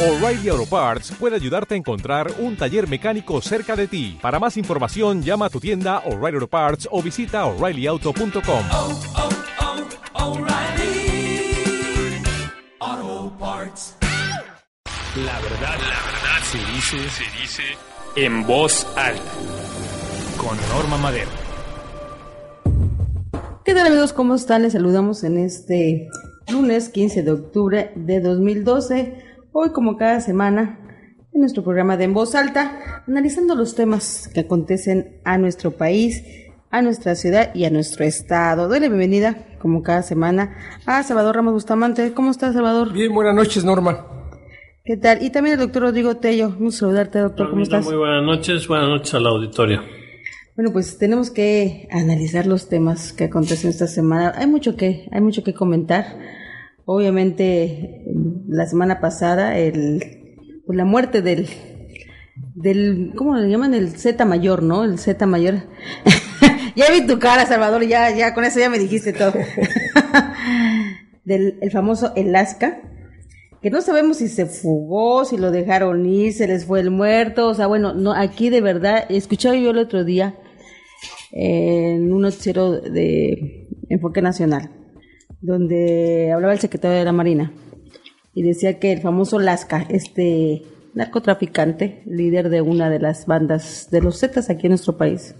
[0.00, 4.16] O'Reilly Auto Parts puede ayudarte a encontrar un taller mecánico cerca de ti.
[4.22, 8.64] Para más información, llama a tu tienda O'Reilly Auto Parts o visita oreillyauto.com.
[8.72, 11.52] oh, oh, O'Reilly
[12.78, 13.96] Auto Parts.
[15.16, 17.62] La verdad, la verdad se dice, se dice
[18.14, 19.20] en voz alta.
[20.36, 21.30] Con Norma Madero.
[23.64, 24.12] ¿Qué tal amigos?
[24.12, 24.62] ¿Cómo están?
[24.62, 26.08] Les saludamos en este
[26.52, 29.27] lunes 15 de octubre de 2012.
[29.52, 30.78] Hoy como cada semana
[31.32, 36.22] en nuestro programa de En Voz Alta, analizando los temas que acontecen a nuestro país,
[36.70, 38.68] a nuestra ciudad y a nuestro estado.
[38.68, 42.12] Doy la bienvenida, como cada semana, a Salvador Ramos Bustamante.
[42.12, 42.92] ¿Cómo estás, Salvador?
[42.92, 44.06] Bien, buenas noches, Norma.
[44.84, 45.22] ¿Qué tal?
[45.22, 46.54] Y también el doctor Rodrigo Tello.
[46.60, 47.48] Un saludarte, doctor.
[47.48, 47.86] ¿Cómo estás?
[47.86, 49.80] Muy buenas noches, buenas noches al auditorio.
[50.56, 54.34] Bueno, pues tenemos que analizar los temas que acontecen esta semana.
[54.36, 56.37] Hay mucho que, hay mucho que comentar.
[56.90, 58.02] Obviamente,
[58.48, 61.46] la semana pasada, el, pues la muerte del,
[62.54, 63.74] del, ¿cómo le llaman?
[63.74, 64.84] El Z mayor, ¿no?
[64.84, 65.64] El Z mayor.
[66.76, 69.34] ya vi tu cara, Salvador, ya, ya, con eso ya me dijiste todo.
[71.26, 72.80] del el famoso Alaska,
[73.60, 77.48] que no sabemos si se fugó, si lo dejaron ir, se les fue el muerto,
[77.48, 80.38] o sea, bueno, no, aquí de verdad, escuchaba yo el otro día
[81.32, 84.77] en un noticiero de Enfoque Nacional,
[85.40, 87.52] donde hablaba el secretario de la Marina
[88.34, 90.62] y decía que el famoso Lasca, este
[90.94, 95.34] narcotraficante, líder de una de las bandas de los Zetas aquí en nuestro país,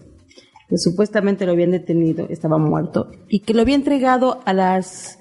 [0.69, 5.19] que supuestamente lo habían detenido, estaba muerto, y que lo había entregado a las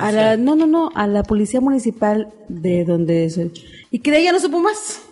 [0.00, 3.52] a la, no, no, no, a la policía municipal de donde soy.
[3.90, 5.02] Y que de ella no supo más.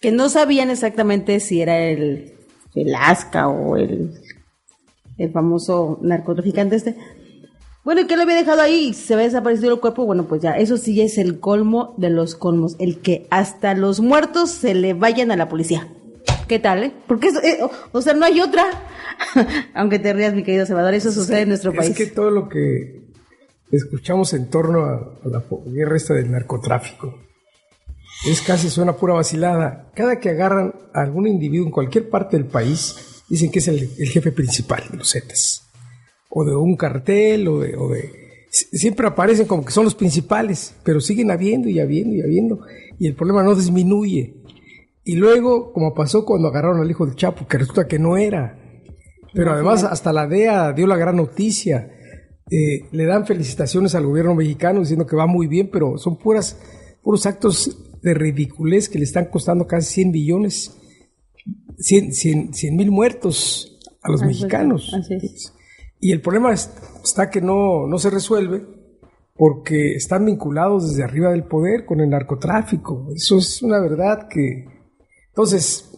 [0.00, 2.34] Que no sabían exactamente si era el,
[2.74, 4.14] el Asca o el,
[5.18, 6.96] el famoso narcotraficante este.
[7.88, 10.04] Bueno, y que lo había dejado ahí se había desaparecido el cuerpo.
[10.04, 12.76] Bueno, pues ya, eso sí es el colmo de los colmos.
[12.78, 15.88] El que hasta los muertos se le vayan a la policía.
[16.46, 16.92] ¿Qué tal, eh?
[17.06, 18.66] Porque eso, eh, o, o sea, no hay otra.
[19.74, 21.92] Aunque te rías, mi querido Salvador, eso sucede en nuestro país.
[21.92, 23.06] Es que todo lo que
[23.72, 27.18] escuchamos en torno a, a la guerra esta del narcotráfico
[28.26, 29.90] es casi suena pura vacilada.
[29.94, 33.90] Cada que agarran a algún individuo en cualquier parte del país, dicen que es el,
[33.98, 35.67] el jefe principal de los Zetas.
[36.30, 38.10] O de un cartel, o de, o de-
[38.50, 42.60] si- Siempre aparecen como que son los principales, pero siguen habiendo y habiendo y habiendo.
[42.98, 44.34] Y el problema no disminuye.
[45.04, 48.58] Y luego, como pasó cuando agarraron al hijo del Chapo, que resulta que no era.
[49.32, 51.90] Pero además hasta la DEA dio la gran noticia.
[52.50, 56.58] Eh, le dan felicitaciones al gobierno mexicano diciendo que va muy bien, pero son puras,
[57.02, 60.76] puros actos de ridiculez que le están costando casi 100 billones,
[61.78, 64.94] 100 mil muertos a los Así es, mexicanos.
[64.94, 65.52] así es.
[66.00, 66.70] Y el problema es-
[67.02, 68.64] está que no, no se resuelve
[69.34, 73.08] porque están vinculados desde arriba del poder con el narcotráfico.
[73.14, 74.66] Eso es una verdad que...
[75.28, 75.90] Entonces,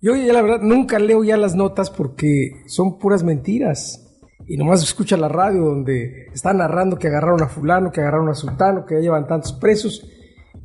[0.00, 4.06] yo ya la verdad nunca leo ya las notas porque son puras mentiras.
[4.46, 8.34] Y nomás escucha la radio donde están narrando que agarraron a fulano, que agarraron a
[8.34, 10.02] sultano, que ya llevan tantos presos.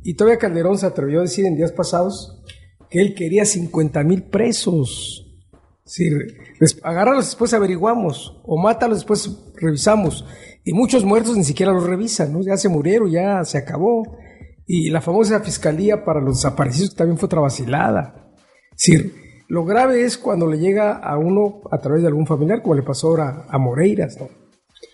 [0.02, 2.42] Y todavía Calderón se atrevió a decir en días pasados
[2.88, 5.25] que él quería 50 mil presos.
[5.86, 6.10] Sí,
[6.82, 10.24] agárralos después averiguamos, o mátalos después revisamos.
[10.64, 12.40] Y muchos muertos ni siquiera los revisan, ¿no?
[12.42, 14.18] Ya se murieron, ya se acabó.
[14.66, 18.32] Y la famosa fiscalía para los desaparecidos también fue otra vacilada.
[18.74, 19.12] Sí,
[19.48, 22.82] lo grave es cuando le llega a uno a través de algún familiar, como le
[22.82, 24.28] pasó ahora a Moreiras, ¿no?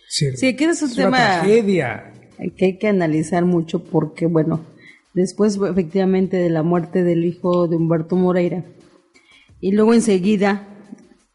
[0.08, 2.12] Sí, Sí, que es un tema- tragedia.
[2.58, 4.60] que hay que analizar mucho porque, bueno,
[5.14, 8.64] después efectivamente de la muerte del hijo de Humberto Moreira
[9.58, 10.68] y luego enseguida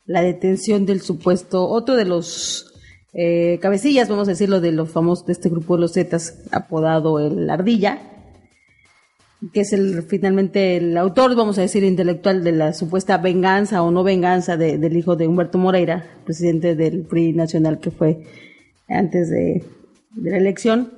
[0.07, 2.73] la detención del supuesto, otro de los
[3.13, 7.19] eh, cabecillas, vamos a decirlo, de los famosos de este grupo de los Zetas, apodado
[7.19, 8.00] el Ardilla,
[9.53, 13.91] que es el finalmente el autor, vamos a decir, intelectual de la supuesta venganza o
[13.91, 18.23] no venganza de- del hijo de Humberto Moreira, presidente del PRI nacional que fue
[18.90, 19.63] antes de,
[20.16, 20.91] de la elección.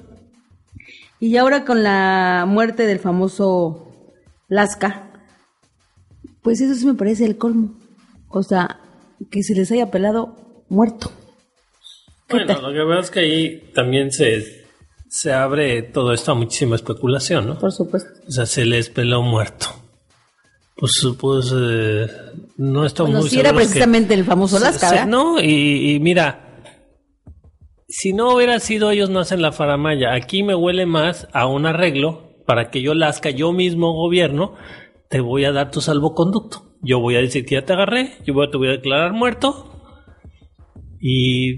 [1.19, 3.91] Y ahora con la muerte del famoso
[4.47, 5.11] Lasca,
[6.41, 7.73] pues eso sí me parece el colmo.
[8.29, 8.79] O sea,
[9.31, 11.11] que se les haya pelado muerto.
[12.27, 14.65] ¿Qué Bueno, lo que pasa es que ahí también se,
[15.09, 17.57] se abre todo esto a muchísima especulación, ¿no?
[17.59, 18.09] Por supuesto.
[18.27, 19.67] O sea, se les peló muerto.
[20.75, 22.07] Pues, pues eh,
[22.57, 25.07] no estamos Bueno, muy si era que- precisamente el famoso Se- Lasca, se- ¿verdad?
[25.09, 26.61] No, y, y mira,
[27.87, 31.65] si no hubiera sido ellos no hacen la faramaya, aquí me huele más a un
[31.65, 34.55] arreglo para que yo Lasca, yo mismo gobierno,
[35.09, 36.68] te voy a dar tu salvoconducto.
[36.81, 39.13] Yo voy a decir que ya te agarré, yo voy a- te voy a declarar
[39.13, 39.65] muerto
[41.01, 41.57] y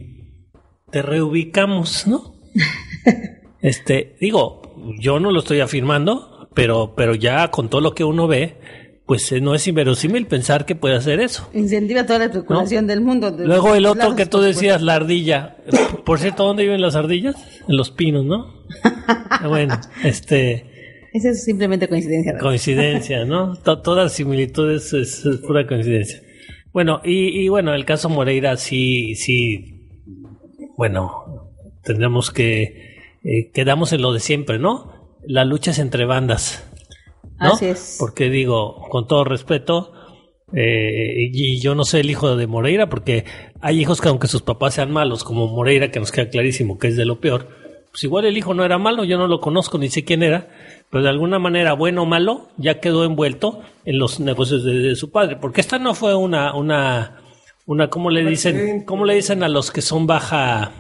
[0.91, 2.33] te reubicamos, ¿no?
[3.61, 4.61] este, digo,
[4.99, 8.57] yo no lo estoy afirmando, Pero, pero ya con todo lo que uno ve,
[9.05, 11.49] pues eh, no es inverosímil pensar que puede hacer eso.
[11.53, 13.31] Incentiva toda la especulación del mundo.
[13.31, 15.55] de Luego el otro que tú decías, la ardilla.
[16.05, 17.35] Por cierto, ¿dónde viven las ardillas?
[17.69, 18.53] En los pinos, ¿no?
[19.29, 20.70] Ah, bueno, este.
[21.13, 22.33] Esa es simplemente coincidencia.
[22.33, 22.45] ¿verdad?
[22.47, 23.55] coincidencia, ¿no?
[23.57, 26.21] To- todas similitudes es, es pura coincidencia.
[26.73, 29.89] Bueno, y, y bueno, el caso Moreira sí, sí,
[30.77, 31.51] bueno,
[31.83, 35.17] tendremos que, eh, quedamos en lo de siempre, ¿no?
[35.25, 36.65] La lucha es entre bandas.
[37.39, 37.53] ¿no?
[37.53, 37.97] Así es.
[37.99, 39.91] Porque digo, con todo respeto,
[40.53, 43.25] eh, y yo no sé el hijo de Moreira, porque
[43.61, 46.87] hay hijos que aunque sus papás sean malos, como Moreira, que nos queda clarísimo que
[46.87, 47.49] es de lo peor,
[47.91, 50.49] pues igual el hijo no era malo, yo no lo conozco ni sé quién era,
[50.91, 54.95] pero de alguna manera, bueno o malo, ya quedó envuelto en los negocios de, de
[54.95, 57.21] su padre, porque esta no fue una, una,
[57.65, 58.83] una, ¿cómo le dicen?
[58.85, 60.71] ¿Cómo le dicen a los que son baja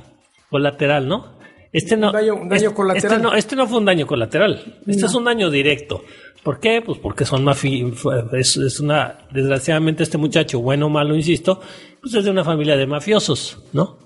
[0.49, 1.39] colateral, no?
[1.73, 3.11] Este no, Un daño- un daño este- colateral.
[3.13, 4.79] Este no, este no fue un daño colateral.
[4.85, 6.03] Este es un daño directo.
[6.43, 6.81] ¿Por qué?
[6.81, 7.93] Pues porque son mafi
[8.33, 11.61] es, es una desgraciadamente este muchacho, bueno o malo, insisto,
[12.01, 13.99] pues es de una familia de mafiosos, ¿no?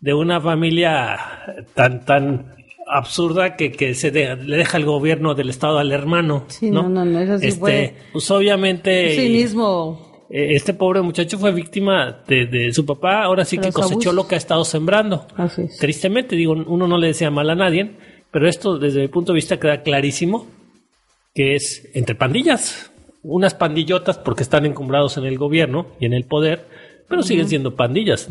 [0.00, 1.16] De una familia
[1.74, 2.55] tan tan
[2.86, 6.84] absurda que, que se de- le deja el gobierno del estado al hermano, Sí, ¿no?
[6.84, 10.24] no, no, no, eso sí este, Pues obviamente Sí mismo.
[10.30, 14.14] eh, este pobre muchacho fue víctima de, de su papá, ahora sí que cosechó abusos.
[14.14, 15.26] lo que ha estado sembrando.
[15.36, 15.78] Así es.
[15.78, 17.90] Tristemente, digo, uno no le desea mal a nadie,
[18.30, 20.46] pero esto desde mi punto de vista queda clarísimo
[21.34, 22.90] que es entre pandillas,
[23.22, 26.64] unas pandillotas porque están encumbrados en el gobierno y en el poder,
[27.08, 28.28] pero siguen siendo pandillas.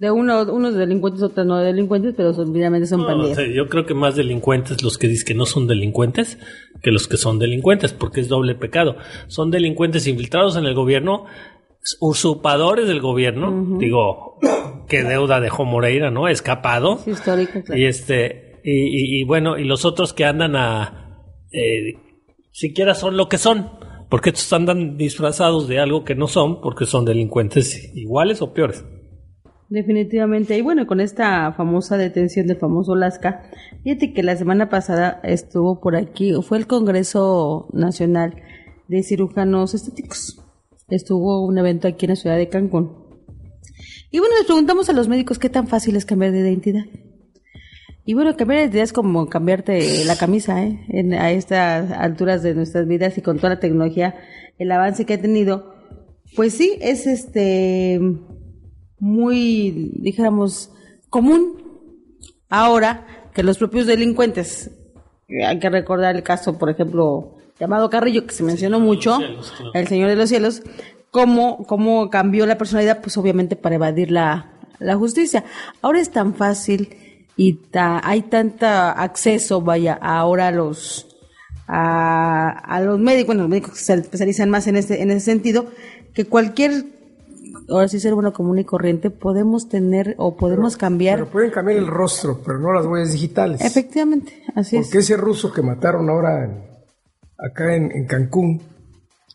[0.00, 3.38] De uno, unos delincuentes, otros no delincuentes, pero son, finalmente son No, pandillas.
[3.38, 6.38] o sea, yo creo que más delincuentes los que dicen que no son delincuentes
[6.82, 8.96] que los que son delincuentes, porque es doble pecado.
[9.28, 11.24] Son delincuentes infiltrados en el gobierno,
[12.00, 13.78] usurpadores del gobierno.
[13.78, 14.38] Digo,
[14.88, 16.28] qué deuda dejó Moreira, ¿no?
[16.28, 16.94] Escapado.
[17.00, 17.80] Es histórico, claro.
[17.80, 21.20] Y este, y, y- y bueno, y los otros que andan a,
[21.52, 21.94] eh,
[22.52, 23.70] siquiera son lo que son,
[24.10, 28.84] porque estos andan disfrazados de algo que no son, porque son delincuentes iguales o peores.
[29.68, 30.56] Definitivamente.
[30.58, 33.50] Y bueno, con esta famosa detención del famoso Lasca,
[33.82, 38.34] fíjate que la semana pasada estuvo por aquí, fue el Congreso Nacional
[38.88, 40.40] de Cirujanos Estéticos.
[40.88, 43.04] Estuvo un evento aquí en la ciudad de Cancún.
[44.10, 46.84] Y bueno, les preguntamos a los médicos qué tan fácil es cambiar de identidad.
[48.04, 50.84] Y bueno, cambiar de identidad es como cambiarte la camisa, ¿eh?
[50.90, 54.14] En, a estas alturas de nuestras vidas y con toda la tecnología,
[54.58, 55.74] el avance que ha tenido.
[56.36, 57.98] Pues sí, es este
[59.04, 60.70] muy, dijéramos,
[61.10, 61.62] común
[62.48, 64.70] ahora que los propios delincuentes,
[65.28, 69.52] eh, hay que recordar el caso, por ejemplo, llamado Carrillo, que se mencionó mucho, cielos,
[69.56, 69.70] claro.
[69.74, 70.62] el Señor de los Cielos,
[71.10, 75.44] cómo, cómo cambió la personalidad, pues obviamente para evadir la, la justicia.
[75.82, 76.96] Ahora es tan fácil
[77.36, 81.08] y ta- hay tanto acceso, vaya, ahora a los
[81.66, 85.20] a, a los médicos, bueno, los médicos que se especializan más en ese, en ese
[85.20, 85.66] sentido,
[86.14, 86.84] que cualquier,
[87.68, 91.18] ahora sí ser bueno común y corriente, podemos tener o podemos cambiar.
[91.20, 93.60] Pero pueden cambiar el rostro, pero no las huellas digitales.
[93.60, 95.04] Efectivamente, así Porque es.
[95.04, 96.64] ese ruso que mataron ahora en-
[97.38, 98.62] acá en, en Cancún,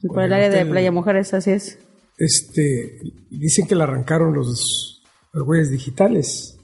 [0.07, 1.77] Por el área de Playa Mujeres, así es.
[2.17, 2.99] este,
[3.29, 5.01] dicen que le arrancaron los,
[5.33, 6.55] las huellas digitales.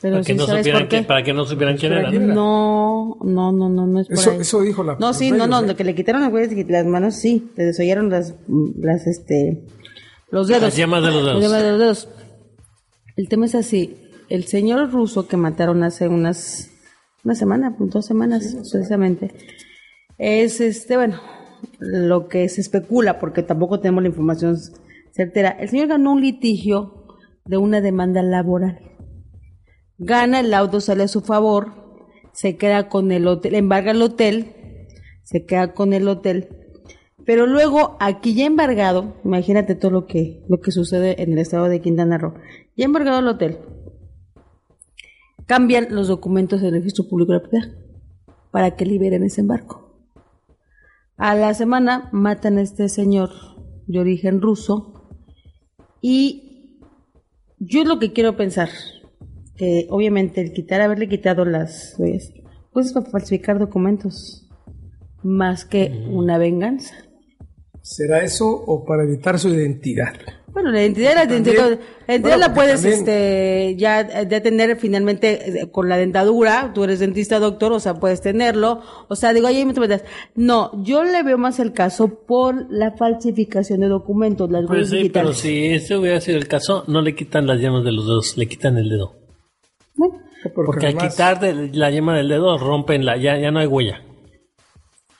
[0.00, 0.98] Pero Para que, sí, no ¿sabes por qué?
[0.98, 2.10] que- para que no supieran quién era.
[2.10, 2.34] quién era.
[2.34, 4.38] No, no, no, no, no es por Eso, ahí.
[4.40, 4.96] eso dijo la.
[5.00, 5.76] No, sí, no, medios, no, ¿eh?
[5.76, 8.34] que le quitaron las huellas y las manos, sí, le desollaron las,
[8.76, 9.64] las, este,
[10.34, 10.62] los dedos.
[10.62, 11.34] Las yemas de los dedos.
[11.34, 12.08] Las yemas de los dedos.
[13.16, 13.96] El tema es así,
[14.28, 16.70] el señor ruso que mataron hace unas,
[17.24, 19.32] una semana, dos semanas, precisamente,
[20.18, 21.20] es este, bueno,
[21.78, 24.58] lo que se especula, porque tampoco tenemos la información
[25.12, 25.50] certera.
[25.50, 27.06] El señor ganó un litigio
[27.44, 28.80] de una demanda laboral
[29.98, 31.72] gana, el laudo sale a su favor,
[32.32, 34.52] se queda con el hotel, embarga el hotel,
[35.22, 36.48] se queda con el hotel,
[37.26, 41.68] pero luego aquí ya embargado, imagínate todo lo que, lo que sucede en el estado
[41.68, 42.34] de Quintana Roo,
[42.76, 43.58] ya embargado el hotel,
[45.46, 47.68] cambian los documentos del registro público de la propiedad
[48.50, 49.84] para que liberen ese embargo.
[51.16, 53.30] A la semana matan a este señor
[53.86, 55.08] de origen ruso
[56.00, 56.78] y
[57.58, 58.68] yo lo que quiero pensar,
[59.56, 61.96] que obviamente el quitar, haberle quitado las
[62.72, 64.50] pues es para falsificar documentos,
[65.22, 66.94] más que una venganza.
[67.86, 70.14] ¿Será eso o para evitar su identidad?
[70.54, 74.22] Bueno, la identidad, la También- identidad, la, identidad bueno, la porque puedes también- este, ya,
[74.22, 78.80] ya tener finalmente eh, con la dentadura, tú eres dentista doctor, o sea, puedes tenerlo,
[79.08, 80.02] o sea, digo, ahí me metes.
[80.34, 85.10] No, yo le veo más el caso por la falsificación de documentos, las Pues sí,
[85.12, 88.38] pero si ese hubiera sido el caso, no le quitan las yemas de los dedos,
[88.38, 89.12] le quitan el dedo.
[90.54, 93.66] Porque al además- quitar de- la yema del dedo rompen la, ya, ya no hay
[93.66, 94.02] huella.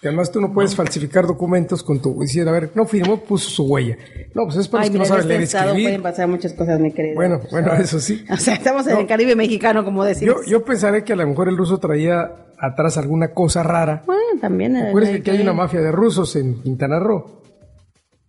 [0.04, 2.20] Que además tú no puedes falsificar documentos con tu...
[2.20, 3.96] Decir, a ver, no firmó, puso su huella.
[4.34, 5.64] No, pues es para Ay, los que mira, no en saben este leer y estado
[5.70, 6.02] pueden escribir.
[6.02, 7.14] pasar muchas cosas, mi querido.
[7.14, 8.22] Bueno, bueno, eso sí.
[8.30, 9.00] O sea, estamos en No.
[9.00, 10.44] el Caribe mexicano, como decimos.
[10.44, 14.02] Yo, yo pensaré que a lo mejor el ruso traía atrás alguna cosa rara.
[14.04, 14.76] Bueno, también.
[14.76, 17.40] eh, Acuérdense que hay una mafia de rusos en Quintana Roo.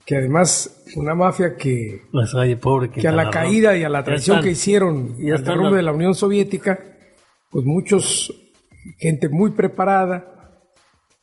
[0.05, 4.01] Que además, una mafia que, Pues, oye, pobre que a la caída y a la
[4.01, 4.46] traición están.
[4.46, 6.79] que hicieron Ya al derrumbe la- de la Unión Soviética,
[7.51, 8.34] pues muchos,
[8.98, 10.32] gente muy preparada,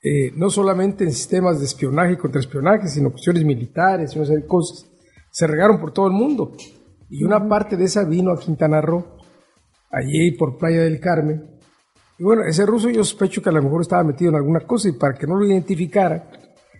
[0.03, 4.43] eh, no solamente en sistemas de espionaje y contraespionaje, sino cuestiones militares y una serie
[4.43, 4.91] de cosas,
[5.31, 6.53] se regaron por todo el mundo.
[7.09, 9.05] Y una parte de esa vino a Quintana Roo,
[9.91, 11.47] allí por Playa del Carmen.
[12.19, 14.89] Y bueno, ese ruso yo sospecho que a lo mejor estaba metido en alguna cosa
[14.89, 16.31] y para que no lo identificara,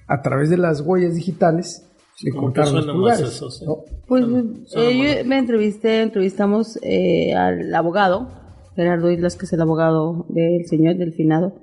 [0.09, 1.89] a través de las huellas digitales,
[2.23, 3.21] le cortaron los pulgares.
[3.21, 3.65] eso, sí.
[3.65, 3.79] ¿no?
[4.07, 4.25] Pues
[4.67, 8.29] suena eh, yo me entrevisté, entrevistamos eh, al abogado,
[8.75, 11.55] Gerardo Islas, que es el abogado del señor del finado.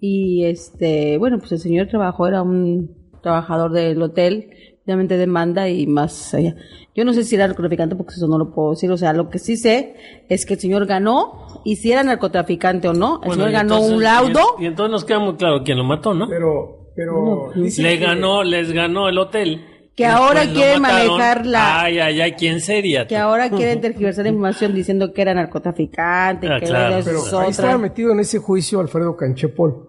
[0.00, 2.90] Y este, bueno, pues el señor trabajó, era un
[3.22, 4.50] trabajador del hotel,
[4.84, 6.54] obviamente demanda y más allá.
[6.94, 8.90] Yo no sé si era narcotraficante porque eso no lo puedo decir.
[8.90, 9.94] O sea, lo que sí sé
[10.28, 13.14] es que el señor ganó y si era narcotraficante o no.
[13.22, 14.40] El Bueno, señor ganó entonces- un laudo.
[14.58, 16.28] Y, y entonces nos queda muy claro quién lo mató, ¿no?
[16.28, 19.64] Pero, pero dicen Le ganó, les ganó el hotel.
[19.94, 21.08] Que ahora lo quiere mataron.
[21.18, 23.06] manejar la- Ay, ay, ay, ¿quién sería?
[23.08, 26.94] Que ahora quieren tergiversar la información diciendo que era narcotraficante, Ah, que claro.
[26.96, 29.87] era Pero ahí estaba metido en ese juicio Alfredo Canchepol.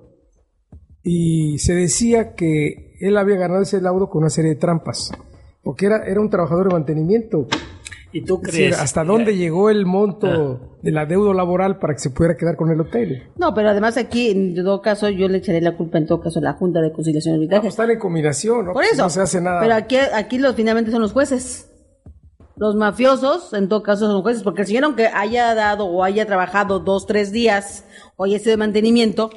[1.03, 5.11] Y se decía que él había ganado ese laudo con una serie de trampas.
[5.63, 7.47] Porque era, era un trabajador de mantenimiento.
[8.11, 8.79] ¿Y tú Es decir, crees?
[8.79, 12.71] ¿Hasta dónde llegó el monto de la deuda laboral para que se pudiera quedar con
[12.71, 13.29] el hotel?
[13.37, 16.39] No, pero además aquí, en todo caso, yo le echaré la culpa en todo caso
[16.39, 17.61] a la Junta de Conciliación y Ah, Arbitraje.
[17.61, 18.73] pues están en combinación, ¿no?
[18.73, 19.03] Por Pues eso.
[19.03, 19.61] No se hace nada.
[19.61, 21.69] Pero aquí, aquí los finalmente son los jueces.
[22.55, 26.03] Los mafiosos, en todo caso, son los jueces, porque el señor, aunque haya dado o
[26.03, 27.85] haya trabajado dos, tres días
[28.17, 29.29] o haya sido de mantenimiento,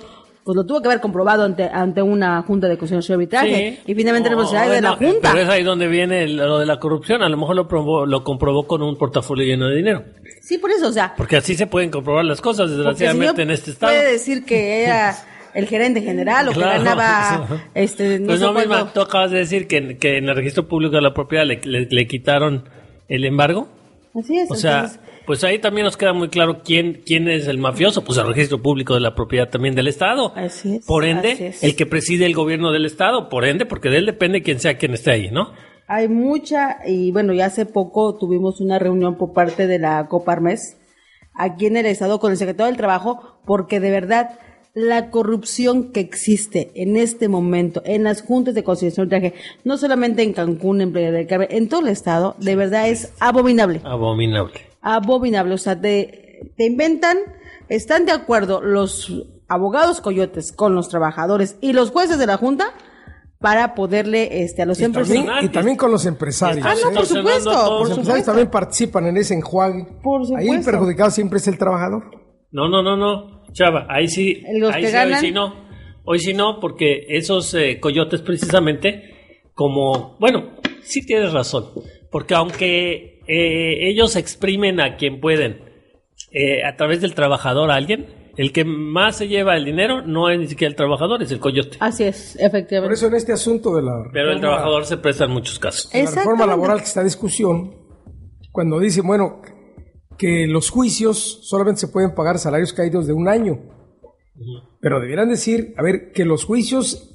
[0.45, 3.79] pues lo tuvo que haber comprobado ante, ante una Junta de Conciliación y Arbitraje.
[3.87, 3.93] Sí.
[3.93, 5.31] Y finalmente No, responsabilidad de la Junta.
[5.33, 7.23] Pero es ahí donde viene lo de la corrupción.
[7.23, 10.05] A lo mejor lo, probó- lo comprobó con un portafolio lleno de dinero.
[10.41, 13.71] Sí, por eso, o sea, Porque así se pueden comprobar las cosas, desgraciadamente, en este
[13.71, 13.93] estado.
[13.93, 15.15] puede decir que era
[15.55, 16.73] el gerente general o Claro.
[16.73, 20.29] que ganaba, este, no pues sé no, misma, tú acabas de decir que, que en
[20.29, 22.69] el registro público de la propiedad le, le- le quitaron
[23.09, 23.69] el embargo.
[24.15, 27.47] Así es, O sea, entonces- pues ahí también nos queda muy claro quién, quién es
[27.49, 30.33] el mafioso, pues el registro público de la propiedad también del Estado.
[30.37, 31.63] Así es, Por ende, es.
[31.63, 34.77] el que preside el gobierno del Estado, por ende, porque de él depende quién sea
[34.79, 35.53] quien esté ahí, ¿no?
[35.89, 40.77] Hay mucha, y bueno, ya hace poco tuvimos una reunión por parte de la Coparmes
[41.35, 44.39] aquí en el Estado con el secretario del Trabajo, porque de verdad
[44.75, 49.77] la corrupción que existe en este momento en las juntas de conciliación y arbitraje, no
[49.77, 53.81] solamente en Cancún, en Playa del Carmen, en todo el Estado, de verdad es abominable.
[53.85, 54.55] Abominable.
[54.81, 55.55] Abominable.
[55.55, 57.19] O sea, te, te inventan,
[57.69, 59.13] están de acuerdo los
[59.49, 62.73] abogados coyotes con los trabajadores y los jueces de la Junta
[63.39, 65.45] para poderle este, a los Y también, empresarios.
[65.45, 66.65] y también con los empresarios.
[66.65, 66.95] Ah, no, ¿eh?
[66.95, 67.61] por supuesto, por.
[67.61, 67.95] Los supuesto.
[67.97, 69.85] empresarios también participan en ese enjuague.
[70.03, 70.55] Por Ahí supuesto.
[70.55, 72.05] el perjudicado siempre es el trabajador.
[72.53, 73.42] No, no, no, no.
[73.53, 74.43] Chava, ahí sí.
[74.55, 75.15] Los ahí que sí, ganan.
[75.15, 75.55] Hoy sí no.
[76.05, 81.67] Hoy sí no, porque esos eh, coyotes precisamente, como, bueno, sí tienes razón.
[82.11, 85.61] Porque aunque eh, ellos exprimen a quien pueden
[86.33, 90.31] eh, a través del trabajador a alguien, el que más se lleva el dinero no
[90.31, 91.77] es ni siquiera el trabajador, es el coyote.
[91.81, 92.95] Así es, Por efectivamente.
[92.95, 95.91] eso en este asunto de la Pero el trabajador se presta en muchos casos.
[95.93, 97.75] la reforma laboral que está en discusión,
[98.51, 99.41] cuando dicen, bueno,
[100.19, 103.59] que los juicios solamente se pueden pagar salarios caídos de un año.
[104.81, 107.09] Pero deberían decir, a ver, que los juicios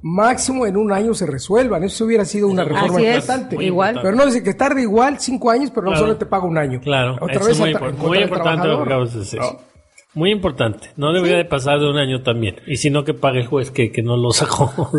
[0.00, 1.82] máximo en un año se resuelvan.
[1.82, 3.56] Eso hubiera sido una reforma Así importante.
[3.56, 3.88] muy igual.
[3.96, 4.16] importante.
[4.16, 6.06] Pero no dice que tarde igual cinco años, pero no Claro.
[6.06, 6.80] solo te paga un año.
[6.80, 9.40] Claro, Otra eso vez es muy, impor- muy importante lo que acabas de decir.
[9.40, 9.58] No.
[10.14, 10.88] Muy importante.
[10.96, 12.56] No debería de pasar de un año también.
[12.66, 14.72] Y si no, que pague el juez que, que no lo sacó.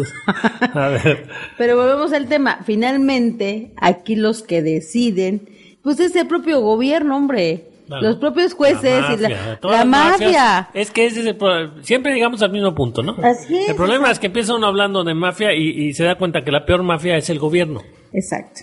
[0.73, 1.27] A ver.
[1.57, 2.59] Pero volvemos al tema.
[2.65, 5.49] Finalmente, aquí los que deciden,
[5.83, 7.65] pues es el propio gobierno, hombre.
[7.87, 8.03] Claro.
[8.07, 9.17] Los propios jueces y
[9.67, 10.69] la, mafia, la.
[10.75, 13.15] Es que ese es el pro- Siempre llegamos al mismo punto, ¿no?
[13.23, 16.15] Así es, El problema es que empieza uno hablando de mafia y, y se da
[16.15, 17.81] cuenta que la peor mafia es el gobierno.
[18.13, 18.61] Exacto.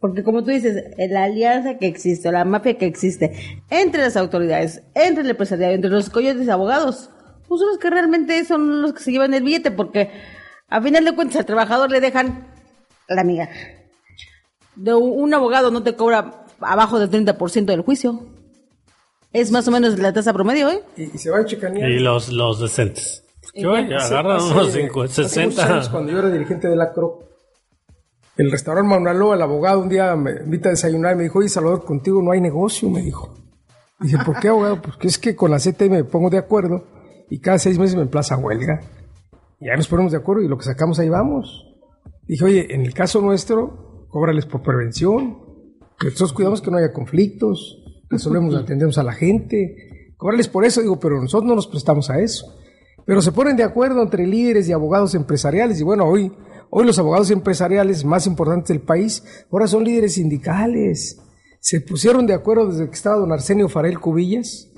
[0.00, 3.32] Porque como tú dices, la alianza que existe, la mafia que existe
[3.70, 7.08] entre las autoridades, entre el empresariado, entre los coyotes y abogados,
[7.48, 10.10] pues son los que realmente son los que se llevan el billete, porque
[10.68, 12.46] a final de cuentas al trabajador le dejan
[13.08, 13.54] la migaja.
[14.76, 18.20] De un abogado no te cobra abajo del 30% del juicio.
[19.32, 20.80] Es más o menos la tasa promedio, ¿eh?
[20.96, 21.88] Y, y se va a chicanear.
[21.90, 23.24] Y los, los decentes.
[23.56, 25.66] Oye, Hace- agarran unos cinco- hace muchos 60.
[25.66, 27.20] años, cuando yo era dirigente de la CRO,
[28.36, 31.48] el restaurante Maunaló, el abogado, un día me invita a desayunar y me dijo, oye,
[31.48, 33.34] Salvador, contigo no hay negocio, me dijo.
[34.00, 34.80] Dije, ¿por qué, abogado?
[34.80, 36.84] Porque es que con la CT me pongo de acuerdo
[37.28, 38.80] y cada seis meses me emplaza a huelga.
[39.60, 41.64] Y ahí nos ponemos de acuerdo y lo que sacamos ahí vamos.
[42.28, 45.47] Dije, oye, en el caso nuestro, cóbrales por prevención,
[45.98, 50.80] que nosotros cuidamos que no haya conflictos, resolvemos, atendemos a la gente, cóbrales por eso,
[50.80, 52.54] digo, pero nosotros no nos prestamos a eso.
[53.04, 56.30] Pero se ponen de acuerdo entre líderes y abogados empresariales, y bueno, hoy,
[56.70, 61.18] hoy los abogados empresariales más importantes del país, ahora son líderes sindicales.
[61.60, 64.70] Se pusieron de acuerdo desde que estaba don Arsenio Farel Cubillas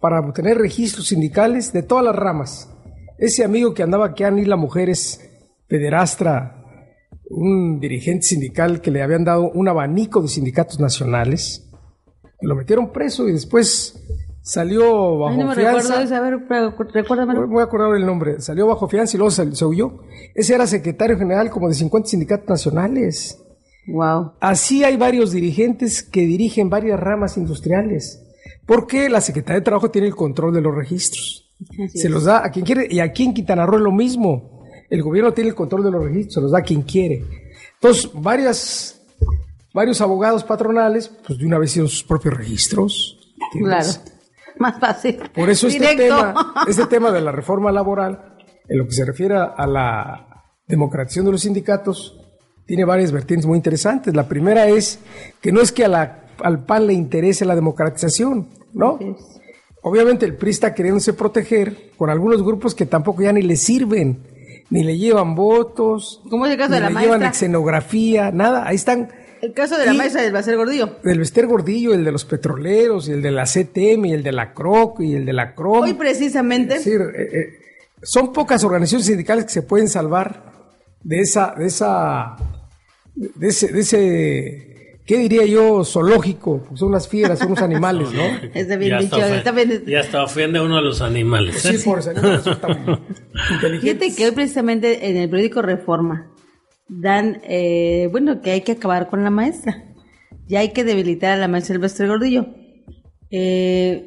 [0.00, 2.70] para obtener registros sindicales de todas las ramas.
[3.18, 5.20] Ese amigo que andaba aquí a la Mujeres,
[5.68, 6.55] pederastra,
[7.30, 11.68] un dirigente sindical que le habían dado un abanico de sindicatos nacionales,
[12.40, 13.98] lo metieron preso y después
[14.42, 16.16] salió bajo Ay, no me fianza.
[16.16, 16.38] a ver,
[16.92, 17.48] recuérdamelo.
[17.48, 18.40] Voy a acordar el nombre.
[18.40, 20.00] Salió bajo fianza y luego se, se huyó.
[20.34, 23.42] Ese era secretario general como de 50 sindicatos nacionales.
[23.88, 24.32] Wow.
[24.40, 28.22] Así hay varios dirigentes que dirigen varias ramas industriales.
[28.66, 31.52] Porque la Secretaría de Trabajo tiene el control de los registros.
[31.84, 32.12] Así se es.
[32.12, 32.86] los da a quien quiere.
[32.90, 34.55] Y aquí en Quintana Roo es lo mismo.
[34.90, 37.24] El gobierno tiene el control de los registros, los da quien quiere.
[37.74, 39.00] Entonces, varias,
[39.74, 43.34] varios abogados patronales, pues de una vez hicieron sus propios registros.
[43.52, 43.88] Claro.
[44.58, 45.18] Más fácil.
[45.34, 46.16] Por eso este Directo.
[46.16, 48.36] tema, este tema de la reforma laboral,
[48.68, 52.18] en lo que se refiere a la democratización de los sindicatos,
[52.64, 54.14] tiene varias vertientes muy interesantes.
[54.16, 54.98] La primera es
[55.40, 58.98] que no es que a la- al PAN le interese la democratización, ¿no?
[59.82, 64.22] Obviamente el PRI está queriéndose proteger con algunos grupos que tampoco ya ni le sirven,
[64.70, 68.66] ni le llevan votos, ¿Cómo es el caso ni de la le llevan escenografía, nada.
[68.66, 69.08] Ahí están
[69.42, 70.96] El caso de la Y- maestra del Bacer Gordillo.
[71.04, 74.32] el Bester Gordillo, el de los petroleros, y el de la CTM, y el de
[74.32, 75.82] la CROC, y el de la CROM.
[75.82, 77.46] Hoy precisamente, Es decir, eh, eh,
[78.02, 80.52] son pocas organizaciones sindicales que se pueden salvar
[81.02, 82.36] de esa, de esa,
[83.14, 84.75] de ese, de ese,
[85.06, 85.84] ¿qué diría yo?
[85.84, 88.22] Zoológico, porque son unas fieras, son unos animales, ¿no?
[88.54, 89.84] está bien Ya dicho, está ofen- bien.
[89.86, 91.56] ya hasta ofende a uno a los animales.
[91.62, 92.10] Sí, por eso.
[93.80, 96.30] Fíjate que hoy precisamente en el periódico Reforma
[96.88, 99.82] dan, eh, bueno, que hay que acabar con la maestra.
[100.48, 102.46] Ya hay que debilitar a la maestra Bacer Gordillo.
[103.30, 104.06] Eh,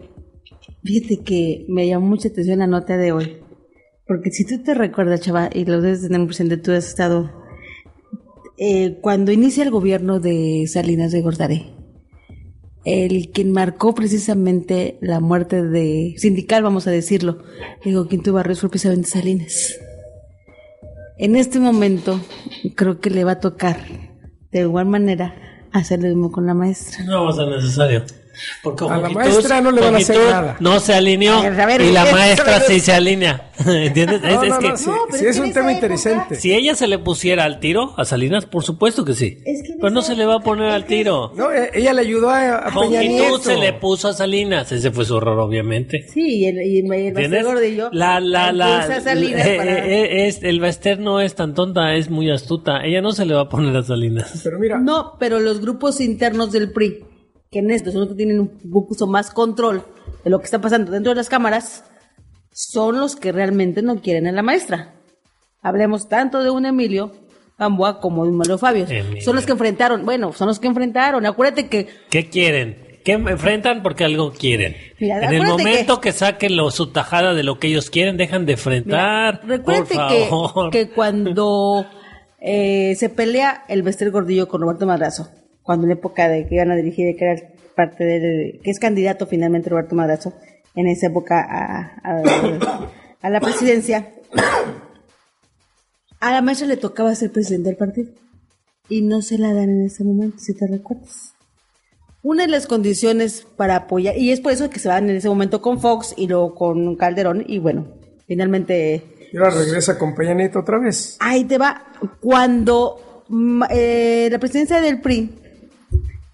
[0.84, 3.38] fíjate que me llamó mucha atención la nota de hoy.
[4.08, 7.39] Porque si tú te recuerdas, chava, y lo debes tener presente, tú has estado.
[8.62, 11.66] Eh, cuando inicia el gobierno de Salinas de Gordaré,
[12.84, 17.42] el quien marcó precisamente la muerte de sindical, vamos a decirlo,
[17.86, 19.80] digo, Quinto Barrios fue precisamente Salinas.
[21.18, 22.20] En este momento,
[22.76, 23.78] creo que le va a tocar,
[24.52, 25.36] de igual manera,
[25.72, 27.06] hacer lo mismo con la maestra.
[27.06, 28.04] No va a ser necesario.
[28.64, 30.58] Porque A la maestra no le van a hacer nada.
[30.60, 33.52] No se alineó A ver, y la maestra sí se alinea.
[33.66, 34.22] ¿Entiendes?
[34.22, 36.36] No, es, es no, que no, sí, sí es es un tema época- interesante.
[36.36, 39.40] si ella se le pusiera al tiro a Salinas, por supuesto que sí.
[39.46, 41.34] Es que Pero no se le va a poner al tiro.
[41.36, 43.40] No, eh, ella le ayudó a, a Peña Nieto.
[43.40, 44.72] se le puso a Salinas.
[44.72, 46.06] Ese fue su error, obviamente.
[46.08, 47.44] Sí, y el, y el ¿Entiendes?
[47.46, 47.90] Gordillo.
[47.92, 51.54] La, la, la, a Salinas eh, para- eh, eh, es, el Bester no es tan
[51.54, 52.86] tonta, es muy astuta.
[52.86, 54.40] Ella no se le va a poner a Salinas.
[54.44, 57.04] Pero mira, No, pero los grupos internos del PRI,
[57.52, 59.84] que en esto son los que tienen un poco más control
[60.24, 61.84] de lo que está pasando dentro de las cámaras,
[62.52, 64.96] son los que realmente no quieren a la maestra.
[65.62, 67.12] Hablemos tanto de un Emilio
[67.58, 68.86] Gamboa como de un Mario Fabio.
[68.88, 69.22] Emilio.
[69.22, 71.26] Son los que enfrentaron, bueno, son los que enfrentaron.
[71.26, 72.90] Acuérdate que ¿Qué quieren?
[73.04, 74.76] ¿Qué enfrentan porque algo quieren?
[75.00, 78.46] Mira, en el momento que, saquen lo, su tajada de lo que ellos quieren, dejan
[78.46, 79.42] de enfrentar.
[79.44, 81.86] Mira, recuérdate por que, que cuando
[82.40, 85.30] eh, se pelea el Bester Gordillo con Roberto Madrazo,
[85.70, 87.40] cuando en la época de que iban a dirigir, que era
[87.76, 90.34] parte del, que es candidato finalmente Roberto Madrazo,
[90.74, 92.90] en esa época a, a-
[93.22, 94.08] a la presidencia,
[96.20, 98.10] a la maestra le tocaba ser presidente del partido.
[98.90, 101.36] Y no se la dan en ese momento, si te recuerdas.
[102.24, 105.30] Una de las condiciones para apoyar, y es por eso que se van en ese
[105.30, 107.86] momento con Fox y luego con Calderón, y bueno,
[108.26, 111.16] finalmente y ahora regresa con Peña Nieto otra vez.
[111.20, 111.86] Ahí te va.
[112.20, 115.36] Cuando mm, eh, la presidencia del PRI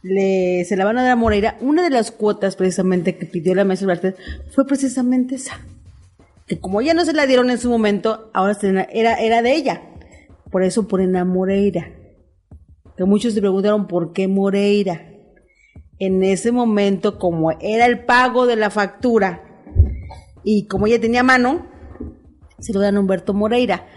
[0.06, 3.56] le, se la van a dar a Moreira, una de las cuotas precisamente que pidió
[3.56, 4.18] la maestra Bartlett
[4.52, 5.60] fue precisamente esa.
[6.46, 8.56] Que como ya no se la dieron en su momento, ahora
[8.92, 9.82] era, era de ella.
[10.52, 11.92] Por eso ponen a Moreira.
[12.96, 15.10] Que muchos se preguntaron por qué Moreira.
[15.98, 19.42] En ese momento, como era el pago de la factura
[20.44, 21.66] y como ella tenía mano,
[22.60, 23.88] se lo dan a Humberto Moreira.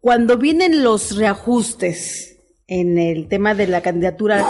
[0.00, 4.44] Cuando vienen los reajustes en el tema de la candidatura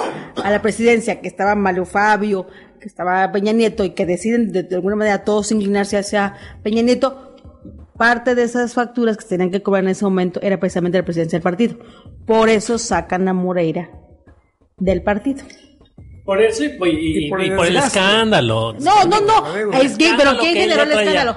[0.45, 2.47] a la presidencia, que estaba Mario Fabio,
[2.81, 6.83] que estaba Peña Nieto, y que deciden de, de alguna manera todos inclinarse hacia Peña
[6.83, 7.37] Nieto,
[7.97, 11.05] parte de esas facturas que se tenían que cobrar en ese momento era precisamente la
[11.05, 11.77] presidencia del partido.
[12.27, 13.91] Por eso sacan a Moreira
[14.79, 15.43] del partido.
[16.25, 17.99] Por eso y, y- Y por y el por el desgaste.
[17.99, 18.75] escándalo.
[18.75, 19.73] No, no, no.
[19.81, 21.37] Es que, pero ¿quién generó el escándalo?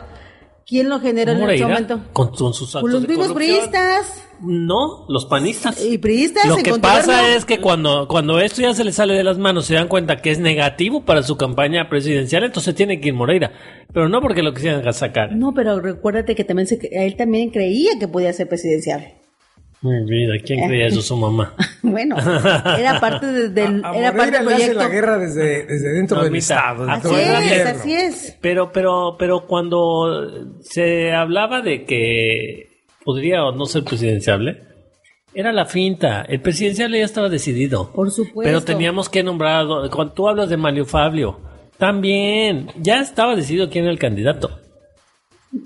[0.65, 1.99] ¿Quién lo generó en ese momento?
[2.13, 4.23] con, con sus actos los mismos priistas.
[4.45, 5.83] No, los panistas.
[5.83, 9.23] Y priistas Lo que pasa es que cuando, cuando esto ya se le sale de
[9.23, 13.07] las manos, se dan cuenta que es negativo para su campaña presidencial, entonces tiene que
[13.09, 13.51] ir Moreira.
[13.93, 15.33] Pero no porque lo quisieran sacar.
[15.35, 19.13] No, pero recuérdate que también se, él también creía que podía ser presidencial.
[19.81, 21.01] Mi vida, ¿quién creía eso?
[21.01, 21.53] Su mamá.
[21.83, 24.79] Bueno, era parte de- del, A era parte Moreira del hace proyecto.
[24.79, 26.89] la guerra desde, desde dentro del Mamita, Estado.
[26.89, 28.37] así del es, así es.
[28.41, 32.72] Pero, pero, pero cuando se hablaba de que
[33.03, 34.61] podría o no ser presidenciable,
[35.33, 36.21] era la finta.
[36.23, 37.91] El presidencial ya estaba decidido.
[37.91, 38.41] Por supuesto.
[38.43, 41.39] Pero teníamos que nombrar, cuando tú hablas de Mario Fabio,
[41.77, 44.59] también, ya estaba decidido quién era el candidato.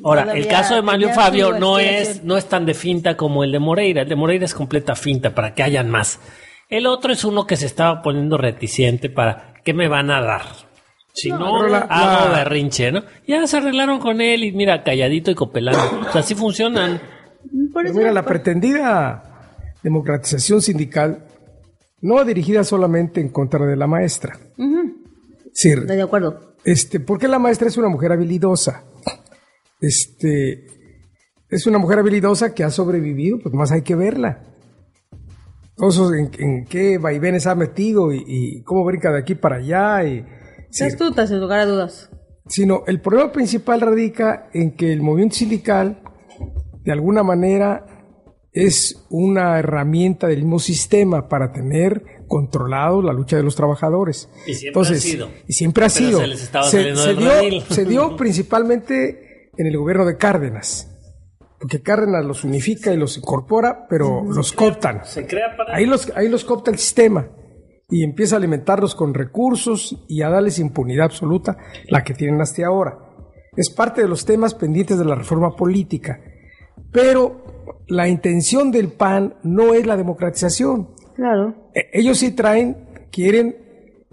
[0.04, 3.52] Ahora, el caso de Mario Fabio no es, no es tan de finta como el
[3.54, 4.02] de Moreira.
[4.02, 6.20] El de Moreira es completa finta para que hayan más.
[6.70, 10.42] El otro es uno que se estaba poniendo reticente para ¿qué me van a dar?
[11.14, 13.04] Si no, pero la- hago la- berrinche, ¿no?
[13.26, 16.02] Ya se arreglaron con él y mira, calladito y copelando.
[16.08, 17.02] O sea, así funcionan.
[17.74, 19.24] Por Pero eso- mira, la pretendida
[19.84, 21.26] democratización sindical
[22.02, 24.38] no dirigida solamente en contra de la maestra.
[24.58, 26.56] Es decir, Estoy de acuerdo.
[26.64, 28.84] este, porque la maestra es una mujer habilidosa.
[29.80, 30.66] Este,
[31.50, 34.44] es una mujer habilidosa que ha sobrevivido, pues más hay que verla.
[35.76, 40.04] Todos en, en qué vaivenes ha metido y, y cómo brinca de aquí para allá.
[40.08, 40.26] Y,
[40.72, 42.10] Es astuta, sin lugar a dudas.
[42.48, 46.02] sino el problema principal radica en que el movimiento sindical,
[46.88, 47.86] de alguna manera,
[48.54, 54.30] es una herramienta del mismo sistema para tener controlado la lucha de los trabajadores.
[54.46, 55.30] Y siempre ha sido.
[55.50, 56.64] Y siempre ha Pero sido.
[56.64, 57.64] se les dio, redil.
[57.64, 60.90] se dio principalmente en el gobierno de Cárdenas.
[61.60, 65.02] Porque Cárdenas los unifica y los incorpora, pero los cooptan.
[65.04, 65.76] Se crea para...
[65.76, 67.28] Ahí los, ahí los coopta el sistema
[67.90, 71.58] y empieza a alimentarlos con recursos y a darles impunidad absoluta,
[71.90, 72.98] la que tienen hasta ahora.
[73.58, 76.22] Es parte de los temas pendientes de la reforma política.
[76.92, 77.44] Pero
[77.88, 80.90] la intención del PAN no es la democratización.
[81.16, 81.70] Claro.
[81.74, 82.78] E- Ellos sí traen,
[83.12, 83.56] quieren,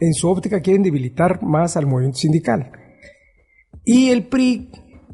[0.00, 2.72] en su óptica, quieren debilitar más al movimiento sindical.
[3.84, 4.70] Y el PRI,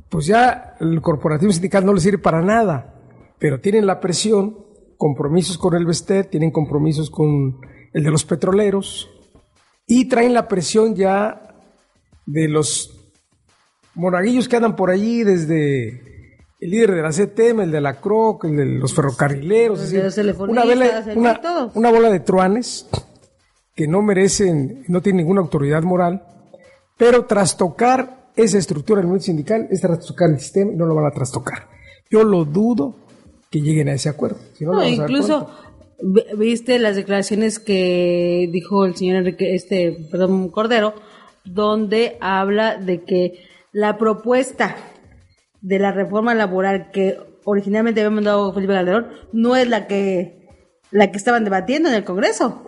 [0.09, 2.95] pues ya el corporativo sindical no le sirve para nada,
[3.39, 4.57] pero tienen la presión,
[4.97, 7.61] compromisos con el Vested, tienen compromisos con
[7.93, 9.11] el de los petroleros,
[9.87, 11.57] y traen la presión ya
[12.27, 13.13] de los
[13.95, 16.20] monaguillos que andan por allí desde
[16.61, 20.35] el líder de la CTM, el de la CROC, el de los ferrocarrileros, es decir,
[20.41, 21.19] una, vela- el
[21.75, 22.87] una- bola de truanes
[23.75, 26.23] que no merecen, no tienen ninguna autoridad moral,
[26.99, 31.07] pero trastocar esa estructura del movimiento sindical es trastocar el sistema y no lo van
[31.07, 31.69] a trastocar.
[32.11, 32.97] Yo lo dudo
[33.51, 34.37] que lleguen a ese acuerdo.
[34.55, 35.49] Si no, No, incluso
[36.37, 40.95] viste las declaraciones que dijo el señor Enrique, este, perdón, Cordero,
[41.45, 43.41] donde habla de que
[43.73, 44.77] la propuesta
[45.63, 50.41] de la reforma laboral que originalmente había mandado Felipe Calderón no es la que
[50.91, 52.67] la que estaban debatiendo en el Congreso.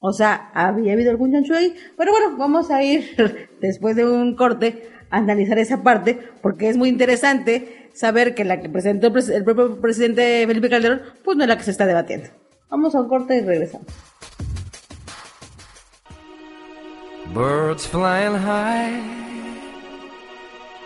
[0.00, 1.74] O sea, había habido algún chancho ahí.
[1.96, 3.16] Pero bueno, vamos a ir
[3.60, 8.60] después de un corte a analizar esa parte, porque es muy interesante saber que la
[8.60, 12.30] que presentó el, propio presidente Felipe Calderón, pues no es la que se está debatiendo.
[12.70, 13.86] Vamos a un corte y regresamos.
[17.34, 19.31] Birds flying high.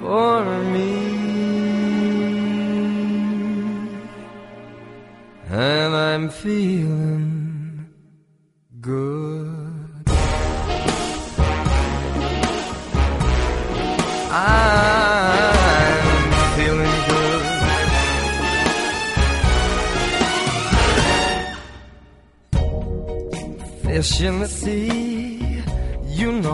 [0.00, 0.92] for me.
[5.50, 7.88] And I'm feeling
[8.80, 10.04] good.
[14.30, 14.72] I'm
[16.56, 17.42] feeling good.
[23.84, 24.97] Fish in the sea,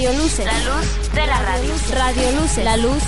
[0.00, 0.46] Radio Luces.
[0.46, 1.74] La luz de la radio.
[1.94, 2.64] Radio Luces.
[2.64, 3.02] La luz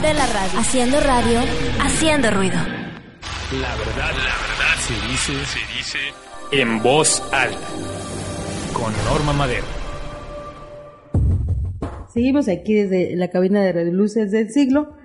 [0.00, 0.58] de la radio.
[0.60, 1.40] Haciendo radio,
[1.78, 2.56] haciendo ruido.
[2.56, 5.98] La verdad, la verdad se dice, se dice
[6.52, 7.58] en voz alta.
[8.72, 9.66] Con Norma Madero.
[12.14, 14.96] Seguimos aquí desde la cabina de Radio Luces del siglo,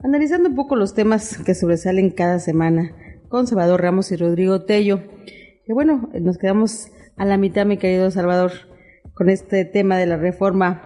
[0.00, 2.96] analizando un poco los temas que sobresalen cada semana
[3.28, 5.04] con Salvador Ramos y Rodrigo Tello.
[5.64, 8.73] Que bueno, nos quedamos a la mitad, mi querido Salvador,
[9.14, 10.82] con este tema de la reforma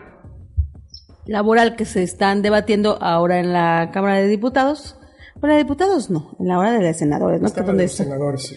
[1.27, 4.97] laboral que se están debatiendo ahora en la Cámara de Diputados.
[5.41, 7.49] Bueno, de diputados no, en la hora de los senadores, ¿no?
[7.49, 8.57] Donde los senadores, sí.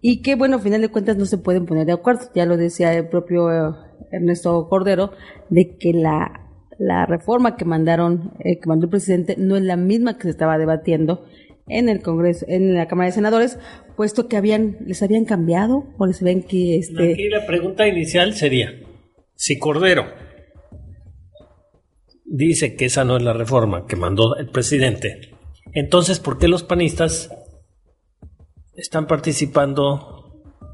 [0.00, 2.30] Y que, bueno, al final de cuentas no se pueden poner de acuerdo.
[2.34, 3.74] Ya lo decía el propio eh,
[4.12, 5.12] Ernesto Cordero,
[5.50, 9.76] de que la, la reforma que mandaron, eh, que mandó el presidente, no es la
[9.76, 11.24] misma que se estaba debatiendo
[11.68, 13.58] en el Congreso, en la Cámara de Senadores,
[13.96, 18.34] puesto que habían, les habían cambiado o les habían que, este, Aquí la pregunta inicial
[18.34, 18.70] sería,
[19.36, 20.06] si Cordero
[22.24, 25.30] dice que esa no es la reforma que mandó el presidente,
[25.72, 27.30] entonces ¿por qué los panistas
[28.74, 30.32] están participando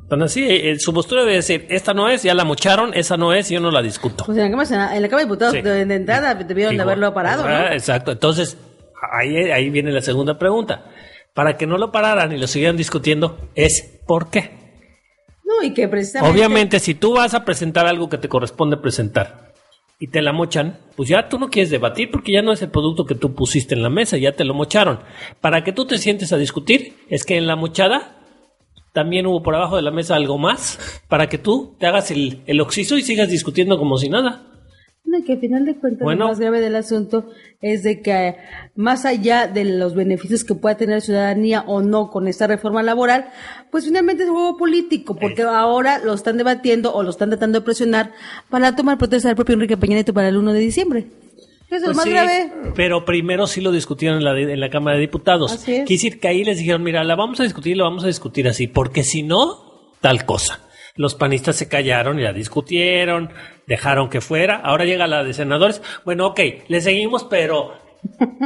[0.09, 0.44] tan así?
[0.48, 3.61] Eh, su postura debe decir, esta no es, ya la mocharon, esa no es, yo
[3.61, 4.25] no la discuto.
[4.25, 5.62] pues en la Cámara, en la Cámara de Diputados Sí.
[5.62, 7.72] de, de entrada debieron de haberlo parado, ah, ¿no?
[7.75, 8.57] Exacto, entonces
[9.12, 10.87] ahí, ahí viene la segunda pregunta.
[11.35, 14.62] Para que no lo pararan y lo siguieran discutiendo, es ¿por qué?
[15.62, 15.87] Y que.
[16.23, 19.53] Obviamente, si tú vas a presentar algo que te corresponde presentar
[19.99, 22.71] y te la mochan, pues ya tú no quieres debatir porque ya no es el
[22.71, 25.01] producto que tú pusiste en la mesa, ya te lo mocharon.
[25.41, 28.19] Para que tú te sientes a discutir, es que en la mochada
[28.93, 32.43] también hubo por abajo de la mesa algo más para que tú te hagas el,
[32.47, 34.52] el oxiso y sigas discutiendo como si nada.
[35.18, 36.25] Y que al final de cuentas Bueno.
[36.25, 37.27] lo más grave del asunto
[37.61, 38.37] es de que eh,
[38.75, 42.83] más allá de los beneficios que pueda tener la ciudadanía o no con esta reforma
[42.83, 43.27] laboral,
[43.70, 47.61] pues finalmente es un juego político, porque ahora lo están debatiendo o lo están tratando
[47.61, 48.12] de presionar
[48.51, 51.07] para tomar protesta del propio Enrique Peña Nieto para el 1 de diciembre.
[51.70, 52.53] Eso es lo Pues más sí, grave.
[52.75, 55.53] Pero primero sí lo discutieron en la, en la Cámara de Diputados.
[55.53, 55.79] Así es.
[55.87, 58.46] Quiere decir que ahí les dijeron, mira, la vamos a discutir, la vamos a discutir
[58.46, 60.61] así, porque si no, tal cosa.
[60.95, 63.31] Los panistas se callaron y la discutieron,
[63.67, 64.57] dejaron que fuera.
[64.57, 65.83] Ahora llega la de senadores.
[66.05, 67.73] Bueno, ok, le seguimos, pero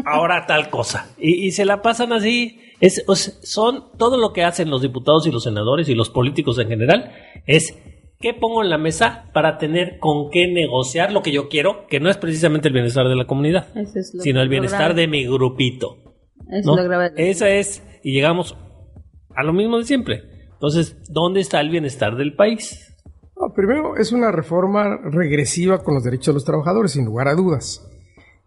[0.05, 1.11] ahora tal cosa.
[1.19, 2.61] Y, y se la pasan así.
[2.81, 3.05] Es,
[3.43, 7.11] son todo lo que hacen los diputados y los senadores y los políticos en general
[7.47, 7.75] es
[8.21, 12.01] qué pongo en la mesa para tener con qué negociar lo que yo quiero, que
[12.01, 15.01] no es precisamente el bienestar de la comunidad, es sino el bienestar grave.
[15.03, 15.97] de mi grupito.
[16.51, 16.79] Eso ¿no?
[16.79, 17.13] es lo grave.
[17.17, 18.57] Esa es, y llegamos
[19.35, 20.36] a lo mismo de siempre.
[20.57, 22.95] Entonces, ¿dónde está el bienestar del país?
[23.39, 27.35] No, primero es una reforma regresiva con los derechos de los trabajadores, sin lugar a
[27.35, 27.87] dudas.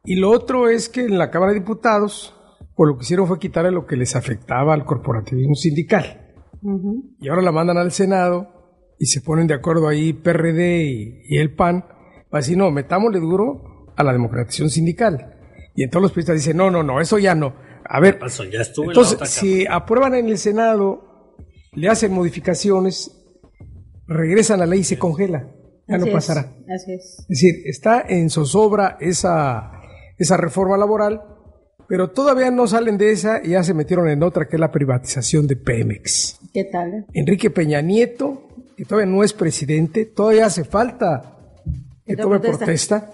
[0.04, 2.34] Y lo otro es que en la Cámara de Diputados,
[2.76, 6.26] pues lo que hicieron fue quitarle lo que les afectaba al corporativismo sindical.
[7.22, 8.48] Y ahora la mandan al Senado
[8.98, 11.86] y se ponen de acuerdo ahí PRD y, y el PAN
[12.30, 15.36] para decir, no, metámosle duro a la democratización sindical.
[15.76, 17.56] Y entonces los periodistas dicen, no, no, no, eso ya no.
[17.86, 21.09] A ver, Pasó, ya estuve en la entonces, otra si aprueban en el Senado,
[21.80, 23.12] le hacen modificaciones,
[24.08, 25.48] regresan a la ley y se congela.
[25.88, 26.42] Ya Así no es, pasará.
[26.74, 27.20] Así es.
[27.22, 29.72] Es decir, está en zozobra esa,
[30.18, 31.22] esa reforma laboral,
[31.88, 34.72] pero todavía no salen de esa y ya se metieron en otra, que es la
[34.72, 36.39] privatización de Pemex.
[36.54, 37.06] ¿Qué tal?
[37.13, 41.38] Enrique Peña Nieto, que todavía no es presidente, todavía hace falta
[42.06, 42.65] que Que tome protesta.
[42.65, 43.12] protesta,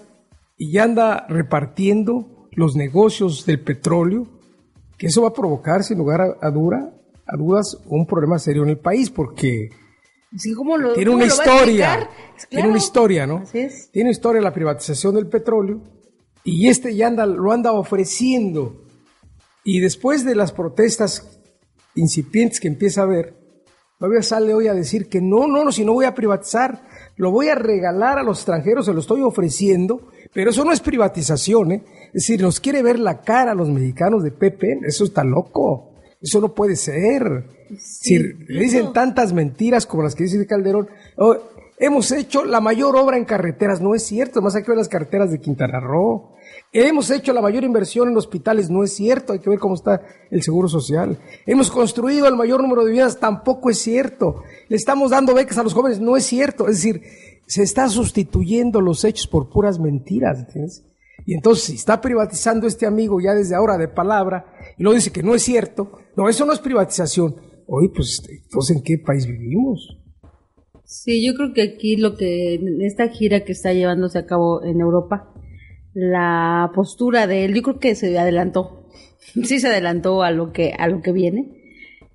[0.58, 4.26] y ya anda repartiendo los negocios del petróleo,
[4.98, 6.92] que eso va a provocar, sin lugar a, a dura,
[7.26, 9.70] a dudas, un problema serio en el país, porque
[10.36, 12.10] Sí, ¿cómo lo, tiene cómo una lo historia,
[12.48, 13.38] tiene una historia, ¿no?
[13.38, 13.90] Así es.
[13.90, 15.80] Tiene historia la privatización del petróleo
[16.44, 18.84] y este ya anda, lo anda ofreciendo.
[19.64, 21.40] Y después de las protestas
[21.94, 23.34] incipientes que empieza a haber,
[23.98, 26.82] todavía sale hoy a decir que no, no, no, si no voy a privatizar,
[27.16, 30.80] lo voy a regalar a los extranjeros, se lo estoy ofreciendo, pero eso no es
[30.80, 31.84] privatización, ¿eh?
[32.08, 35.94] Es decir, nos quiere ver la cara a los mexicanos de Pepe, eso está loco,
[36.20, 37.44] eso no puede ser.
[37.68, 40.88] Decir, le dicen tantas mentiras como las que dice Calderón.
[41.16, 41.36] Oh,
[41.78, 44.88] hemos hecho la mayor obra en carreteras, no es cierto, más hay que ver las
[44.88, 46.32] carreteras de Quintana Roo.
[46.72, 50.02] Hemos hecho la mayor inversión en hospitales, no es cierto, hay que ver cómo está
[50.30, 51.18] el seguro social.
[51.46, 54.42] Hemos construido el mayor número de viviendas, tampoco es cierto.
[54.68, 56.68] Le estamos dando becas a los jóvenes, no es cierto.
[56.68, 57.02] Es decir,
[57.46, 60.84] se está sustituyendo los hechos por puras mentiras, ¿entiendes?
[61.24, 64.44] Y entonces, si está privatizando este amigo ya desde ahora de palabra,
[64.76, 67.36] y luego dice que no es cierto, no, eso no es privatización.
[67.66, 69.98] Oye, pues, entonces, ¿en qué país vivimos?
[70.84, 74.62] Sí, yo creo que aquí lo que, en esta gira que está llevándose a cabo
[74.62, 75.32] en Europa,
[75.94, 78.88] la postura de él, yo creo que se adelantó,
[79.42, 81.62] sí se adelantó a lo que, a lo que viene.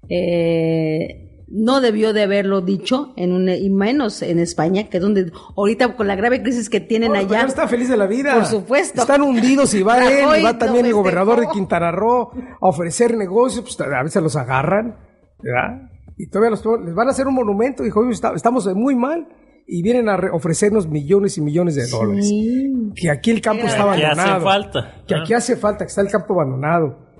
[0.08, 1.21] Eh,
[1.54, 5.96] no debió de haberlo dicho, en un, y menos en España, que es donde ahorita
[5.96, 7.22] con la grave crisis que tienen allá.
[7.24, 8.34] Español está feliz de la vida.
[8.36, 9.02] Por supuesto.
[9.02, 10.98] Están hundidos y va él, y va también el festejó.
[11.00, 14.96] gobernador de Quintana Roo a ofrecer negocios, pues a veces los agarran,
[15.42, 15.90] ¿verdad?
[16.18, 19.28] Y todavía los, les van a hacer un monumento, dijo, "Oye, está- estamos muy mal,
[19.68, 22.28] y vienen a re- ofrecernos millones y millones de dólares.
[22.28, 22.92] Sí.
[22.96, 24.44] Que aquí el campo está Que hace abandonado.
[24.44, 24.96] falta.
[25.08, 27.11] Que aquí hace falta, que está el campo abandonado.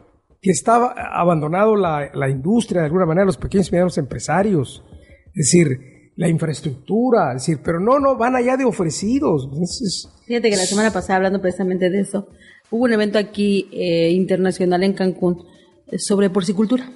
[0.42, 4.84] Que estaba abandonado la, la industria, de alguna manera, los pequeños y medianos empresarios.
[5.28, 9.48] Es decir, la infraestructura, es decir, pero no, no, van allá de ofrecidos.
[9.62, 12.28] Es- es- Fíjate que la semana pasada, hablando precisamente de eso,
[12.72, 15.44] hubo un evento aquí eh, internacional en Cancún
[15.92, 16.90] eh, sobre porcicultura.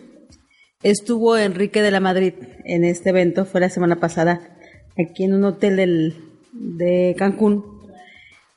[0.84, 4.58] Estuvo Enrique de la Madrid en este evento, fue la semana pasada,
[4.98, 6.16] aquí en un hotel del,
[6.54, 7.64] de Cancún.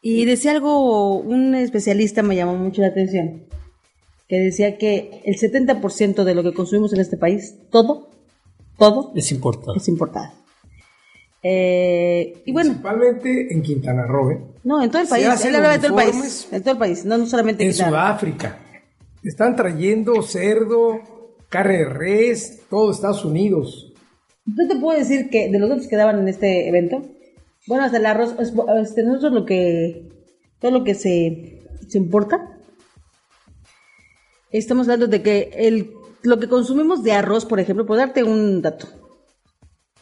[0.00, 3.44] Y decía algo, un especialista me llamó mucho la atención,
[4.28, 8.10] que decía que el 70% de lo que consumimos en este país, todo,
[8.78, 9.78] todo, Es importante.
[9.80, 10.32] es importado.
[11.42, 14.40] Eh, y bueno, Principalmente en Quintana Roo, ¿eh?
[14.64, 15.26] no, en todo el Se país.
[15.28, 16.48] hacen Él hablaba de todo el país.
[16.50, 17.96] En todo el país, no, no solamente en Quintana Roo.
[17.98, 18.58] Sudáfrica.
[19.22, 21.00] Están trayendo cerdo,
[21.48, 23.92] carne de res, todo Estados Unidos.
[24.46, 27.02] Yo te puedo decir que de los otros que daban en este evento,
[27.66, 30.08] bueno, hasta el arroz, es- este, nosotros lo que,
[30.60, 32.57] todo lo que se, se importa,
[34.52, 38.62] estamos hablando de que el, lo que consumimos de arroz, por ejemplo, por darte un
[38.62, 38.86] dato,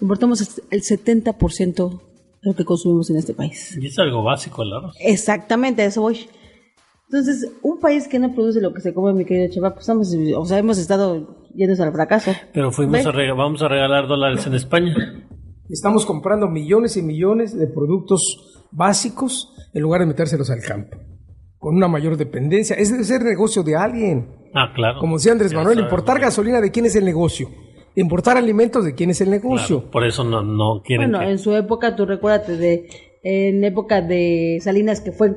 [0.01, 1.99] importamos el 70% de
[2.43, 3.77] lo que consumimos en este país.
[3.81, 4.95] Y es algo básico el arroz.
[5.01, 6.29] Exactamente, a eso voy.
[7.09, 10.13] Entonces, un país que no produce lo que se come, mi querido chaval, pues estamos,
[10.37, 12.33] o sea, hemos estado yéndose al fracaso.
[12.53, 14.95] Pero fuimos a rega- vamos a regalar dólares en España.
[15.69, 18.21] Estamos comprando millones y millones de productos
[18.73, 20.97] básicos en lugar de metérselos al campo.
[21.67, 22.77] Con una mayor dependencia.
[22.77, 24.29] Ese debe ser negocio de alguien.
[24.55, 25.01] Ah, claro.
[25.01, 27.49] Como decía Andrés Ya Manuel, importar gasolina de quién es el negocio.
[27.97, 29.79] Importar alimentos de quién es el negocio.
[29.81, 32.89] Claro, por eso no, no quieren Bueno, que- en su época, tú recuérdate de,
[33.25, 35.35] en época de Salinas, que fue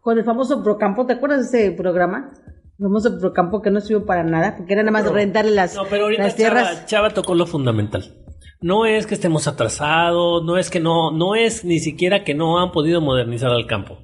[0.00, 2.28] con el famoso Procampo, ¿te acuerdas de ese programa?
[2.76, 5.84] El famoso Procampo que no sirvió para nada, porque era nada más rentarle las, No,
[5.88, 6.70] pero ahorita las tierras.
[6.72, 8.16] Chava, Chava tocó lo fundamental.
[8.60, 12.58] No es que estemos atrasados, no es que no, no es ni siquiera que no
[12.60, 13.98] han podido modernizar al campo.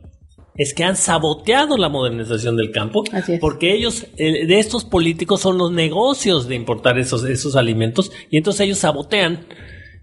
[0.57, 3.41] Es que han saboteado la modernización del campo Así es.
[3.41, 8.37] porque ellos, eh, de estos políticos son los negocios de importar esos, esos alimentos y
[8.37, 9.47] entonces ellos sabotean,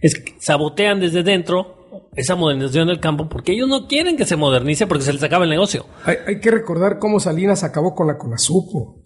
[0.02, 1.78] es que sabotean desde dentro
[2.16, 5.45] esa modernización del campo porque ellos no quieren que se modernice porque se les acaba
[5.45, 5.86] el negocio.
[6.04, 8.97] Hay, hay que recordar cómo Salinas acabó con la Conasupo.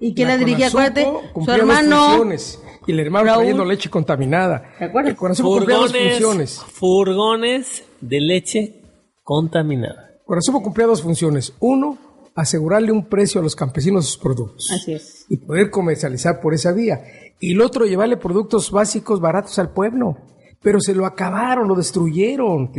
[0.00, 0.68] ¿Y quién la, La dirigía?
[0.68, 1.06] Acuérdate,
[1.44, 2.06] su hermano.
[2.08, 2.62] funciones.
[2.86, 3.38] Y el hermano Raúl.
[3.38, 4.62] trayendo leche contaminada.
[4.78, 5.10] ¿Te acuerdas?
[5.10, 6.62] El Furgones, funciones.
[6.72, 8.80] furgones de leche
[9.22, 10.15] contaminada.
[10.26, 11.54] Corazón cumplía dos funciones.
[11.60, 11.96] Uno,
[12.34, 14.70] asegurarle un precio a los campesinos de sus productos.
[14.72, 15.24] Así es.
[15.28, 17.00] y poder comercializar por esa vía.
[17.40, 20.16] Y el otro, llevarle productos básicos baratos al pueblo.
[20.62, 22.72] Pero se lo acabaron, lo destruyeron.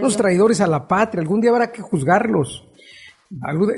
[0.00, 1.20] Los traidores a la patria.
[1.20, 2.64] Algún día habrá que juzgarlos.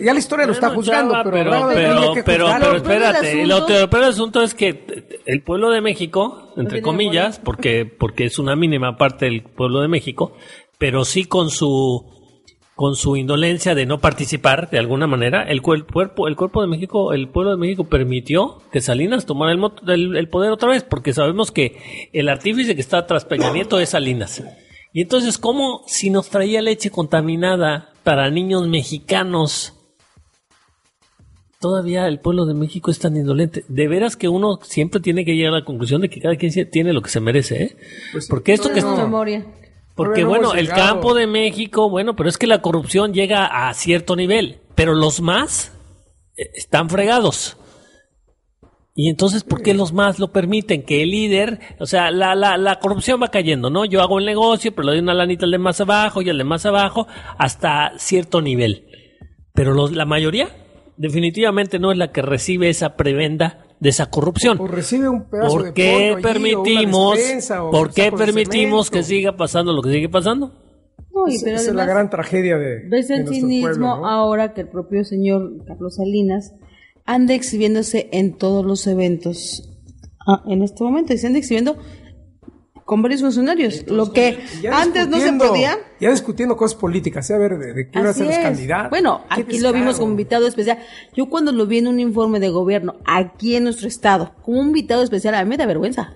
[0.01, 4.05] Ya la historia lo está juzgando, chava, pero, pero, pero, pero, espérate, asunto- lo, peor
[4.05, 9.25] asunto es que el pueblo de México, entre comillas, porque, porque es una mínima parte
[9.25, 10.35] del pueblo de México,
[10.77, 12.18] pero sí con su
[12.79, 16.69] con su indolencia de no participar de alguna manera, el, cuer- cuerpo, el cuerpo de
[16.69, 20.69] México, el pueblo de México permitió que Salinas tomara el, mot- el- el poder otra
[20.71, 24.45] vez, porque sabemos que el artífice que está tras Peña Nieto es Salinas.
[24.93, 29.75] Y entonces, ¿cómo si nos traía leche contaminada para niños mexicanos?
[31.61, 33.65] Todavía el pueblo de México es tan indolente.
[33.67, 36.53] De veras que uno siempre tiene que llegar a la conclusión de que cada quien
[36.71, 37.77] tiene lo que se merece, ¿eh?
[38.13, 38.81] Pues Porque esto que.
[39.99, 43.75] Porque no bueno, el campo de México, bueno, pero es que la corrupción llega a
[43.75, 45.73] cierto nivel, pero los más
[46.37, 47.57] eh, están fregados.
[48.95, 50.85] Y entonces, ¿por qué los más lo permiten?
[50.85, 53.85] Que el líder, o sea, la, la, la corrupción va cayendo, ¿no?
[53.85, 56.39] Yo hago el negocio, pero le doy una lanita al de más abajo y al
[56.39, 58.87] de más abajo hasta cierto nivel.
[59.53, 60.49] Pero los, la mayoría
[60.97, 64.59] definitivamente no es la que recibe esa prebenda de esa corrupción.
[64.61, 67.93] O recibe un pedazo ¿Por de qué pollo allí, o una permitimos, despensa, o por
[67.93, 70.53] qué permitimos que siga pasando lo que sigue pasando?
[71.15, 73.87] No, y Esa pero esa es la además- gran tragedia de, Ves el cinismo pueblo,
[73.99, 74.07] ¿no?
[74.09, 76.55] ahora que el propio señor Carlos Salinas
[77.05, 79.69] anda exhibiéndose en todos los eventos
[80.27, 81.77] ah, en este momento y se anda exhibiendo
[82.89, 85.79] con varios funcionarios, lo que Ya antes no se podía.
[86.01, 87.35] Ya discutiendo cosas políticas, ¿eh?
[87.35, 88.89] a ver, de, de a ser los candidatos.
[88.89, 90.79] Bueno, Qué aquí lo vimos como invitado especial.
[91.15, 94.69] Yo cuando lo vi en un informe de gobierno aquí en nuestro estado, como un
[94.69, 96.15] invitado especial, a mí me da vergüenza.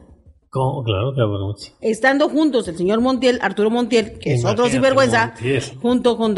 [0.49, 0.83] ¿Cómo?
[0.83, 1.55] Claro, cabrón.
[1.59, 1.73] sí.
[1.83, 5.63] Estando juntos el señor Montiel, Arturo Montiel, que es otro sinvergüenza, Montiel.
[5.83, 6.35] junto con...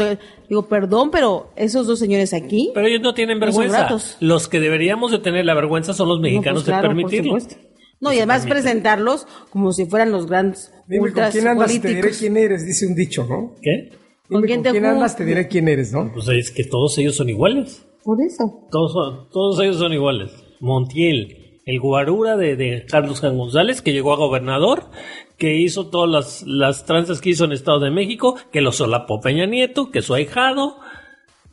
[0.49, 2.71] Digo, perdón, pero esos dos señores aquí...
[2.73, 3.87] Pero ellos no tienen vergüenza.
[4.19, 6.95] Los que deberíamos de tener la vergüenza son los No, pues mexicanos claro, de por
[6.97, 7.39] permitirlo.
[7.39, 7.74] supuesto.
[8.01, 11.73] No, y además presentarlos como si fueran los grandes Dime con ultras quién andas, te
[11.87, 12.17] diré políticos.
[12.19, 13.53] quién eres, dice un dicho, ¿no?
[13.61, 13.91] ¿Qué?
[14.29, 16.11] ¿Con quién con andas, te diré quién eres, ¿no?
[16.13, 17.85] Pues es que todos ellos son iguales.
[18.03, 18.67] Por eso.
[18.71, 20.31] Todos, son- todos ellos son iguales.
[20.59, 24.89] Montiel, el guarura de, de Carlos Jan González, que llegó a gobernador,
[25.37, 29.19] que hizo todas las, las tranzas que hizo en Estado de México, que lo solapó
[29.21, 30.77] Peña Nieto, que su ahijado.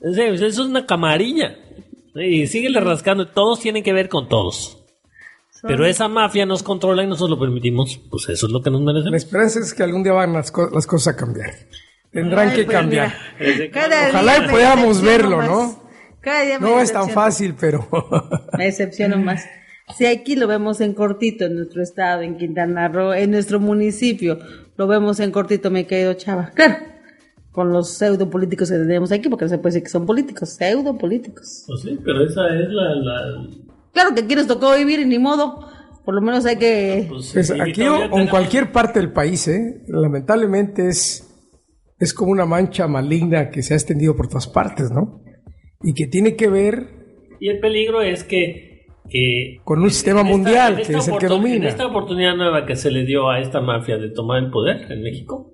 [0.00, 1.56] Eso es una camarilla.
[2.14, 3.28] Y síguele rascando.
[3.28, 4.81] Todos tienen que ver con todos.
[5.62, 8.00] Pero esa mafia nos controla y nosotros lo permitimos.
[8.10, 9.16] Pues eso es lo que nos La merecemos.
[9.16, 11.50] esperanza es que algún día van las, co- las cosas a cambiar.
[12.10, 13.14] Tendrán Ay, que pues, cambiar.
[13.40, 13.70] mira,
[14.10, 15.48] Ojalá día y me podamos verlo, más.
[15.48, 15.82] ¿no?
[16.20, 17.86] Cada día me No es tan fácil, pero
[18.58, 19.44] Me decepciono más.
[19.96, 24.38] Si aquí lo vemos en cortito en nuestro estado, en Quintana Roo, en nuestro municipio,
[24.76, 26.50] lo vemos en cortito, me quedo chava.
[26.54, 26.76] Claro,
[27.50, 30.50] con los pseudo políticos que tenemos aquí, porque no se puede decir que son políticos,
[30.50, 31.64] pseudo políticos.
[31.66, 32.94] Pues sí, pero esa es la...
[32.94, 33.46] la
[33.92, 35.68] Claro que aquí nos tocó vivir y ni modo.
[36.04, 37.06] Por lo menos hay que...
[37.08, 39.82] pues, pues aquí o, en cualquier parte del país, ¿eh?
[39.86, 41.28] lamentablemente es,
[41.98, 45.22] es como una mancha maligna que se ha extendido por todas partes, ¿no?
[45.82, 46.88] Y que tiene que ver
[47.38, 48.86] Y el peligro es que...
[49.08, 51.68] que con un sistema en mundial que es el que En domina.
[51.68, 55.02] esta oportunidad nueva que se le dio a esta mafia de tomar el poder en
[55.02, 55.52] México,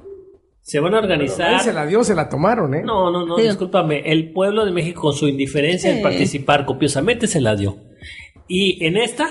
[0.63, 1.51] se van a organizar...
[1.53, 2.83] Nadie se la dio, se la tomaron, ¿eh?
[2.85, 3.43] No, no, no, Sí.
[3.43, 4.11] discúlpame.
[4.11, 7.77] El pueblo de México, con su indiferencia en participar copiosamente, se la dio.
[8.49, 9.27] Y en esta,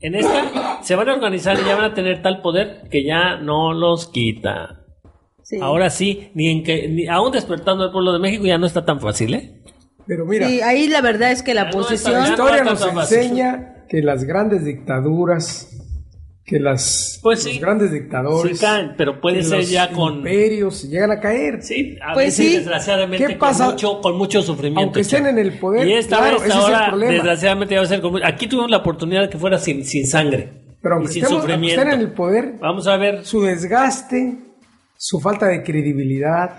[0.00, 3.36] en esta, se van a organizar y ya van a tener tal poder que ya
[3.38, 4.84] no los quita.
[5.42, 5.56] Sí.
[5.62, 8.84] Ahora sí, ni en que, ni, aún despertando el pueblo de México ya no está
[8.84, 9.62] tan fácil, ¿eh?
[10.06, 12.22] Pero mira, Sí, ahí la verdad es que la no posición...
[12.22, 13.18] la historia no nos fácil.
[13.18, 15.70] enseña que las grandes dictaduras,
[16.48, 17.50] que las, Pues sí.
[17.52, 20.16] los grandes Sí dictadores, caen, pero puede ser los ya con...
[20.16, 21.62] imperios llegan a caer.
[21.62, 22.56] Sí, a Pues veces sí.
[22.56, 23.64] desgraciadamente ¿Qué pasa?
[23.66, 24.80] Con, mucho, con mucho sufrimiento.
[24.80, 27.12] Aunque estén en el poder, Y esta claro, vez ese es el ahora, problema.
[27.12, 30.48] desgraciadamente, va a ser con Aquí tuvimos la oportunidad de que fuera sin, sin sangre.
[30.80, 31.82] Pero y aunque, sin estemos, aunque sufrimiento.
[31.82, 33.24] estén en el poder, Vamos a ver.
[33.24, 34.38] su desgaste,
[34.96, 36.50] su falta de credibilidad,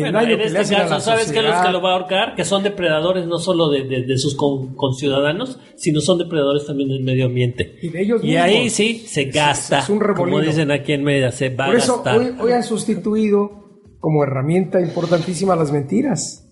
[0.00, 1.66] Bueno, en este a caso, ¿sabes qué es lo sociedad.
[1.66, 2.34] que lo va a ahorcar?
[2.34, 6.88] Que son depredadores no solo de, de- de sus con- conciudadanos, sino son depredadores también
[6.88, 7.76] del medio ambiente.
[7.82, 9.80] Y de ellos Y ahí sí se gasta.
[9.80, 10.36] es un remolino.
[10.38, 12.18] como dicen aquí en Mérida, se va Por a eso gastar.
[12.18, 13.68] hoy, hoy han sustituido
[14.00, 16.48] como herramienta importantísima las mentiras.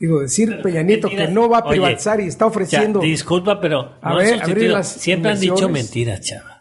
[0.00, 1.28] Digo, decir Peña Nieto Mentiras.
[1.28, 3.00] que no va a Oye, privatizar y está ofreciendo.
[3.00, 4.72] Ya, disculpa, pero A no ver, sustituido.
[4.74, 6.53] las Siempre han dicho mentiras, chava.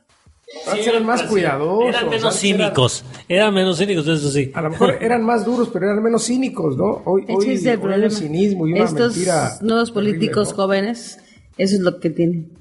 [0.67, 1.89] Antes eran más cuidadosos.
[1.89, 3.05] Eran menos cínicos.
[3.27, 4.51] Eran menos cínicos, eso sí.
[4.53, 7.01] a lo mejor eran más duros, pero eran menos cínicos, ¿no?
[7.05, 8.03] Hoy, hoy, es el hoy problema.
[8.03, 9.51] hay un cinismo y una Estos mentira.
[9.61, 10.55] nuevos terrible, políticos ¿no?
[10.55, 11.19] jóvenes,
[11.57, 12.53] eso es lo que tienen.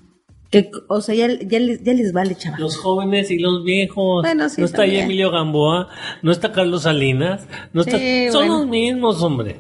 [0.51, 2.61] Que, o sea, ya, ya, les, ya les vale, chaval.
[2.61, 4.23] Los jóvenes y los viejos.
[4.23, 4.99] Bueno, sí, no está ahí.
[4.99, 5.89] Emilio Gamboa,
[6.23, 7.99] no está Carlos Salinas, no está.
[7.99, 8.59] Sí, son bueno.
[8.59, 9.57] los mismos, hombre.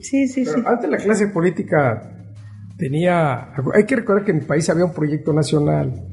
[0.00, 0.50] Sí, sí, sí.
[0.64, 2.16] Antes la clase política
[2.78, 3.52] tenía...
[3.74, 6.09] Hay que recordar que en el país había un proyecto nacional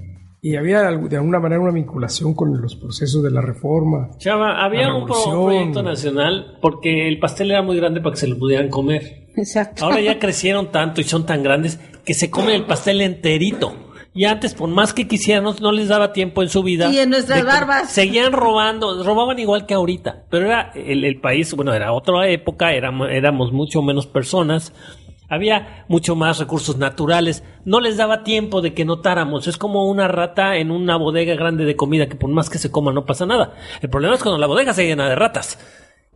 [0.48, 4.12] y había de alguna manera una vinculación con los procesos de la reforma.
[4.18, 8.38] Chava, había un proyecto nacional porque el pastel era muy grande para que se lo
[8.40, 9.28] pudieran comer.
[9.36, 9.84] Exacto.
[9.84, 13.76] Ahora ya crecieron tanto y son tan grandes que se come el pastel enterito.
[14.14, 16.90] Y antes, por más que quisieran, no, les daba tiempo en su vida.
[16.90, 17.92] Y en nuestras barbas.
[17.92, 20.24] Seguían robando, robaban igual que ahorita.
[20.30, 24.74] Pero era el, el país, bueno, era otra época, éramos, éramos mucho menos personas.
[25.30, 27.44] Había mucho más recursos naturales.
[27.66, 29.48] No les daba tiempo de que notáramos.
[29.48, 32.72] Es como una rata en una bodega grande de comida que por más que se
[32.72, 33.54] coma no pasa nada.
[33.82, 35.60] El problema es cuando la bodega se llena de ratas.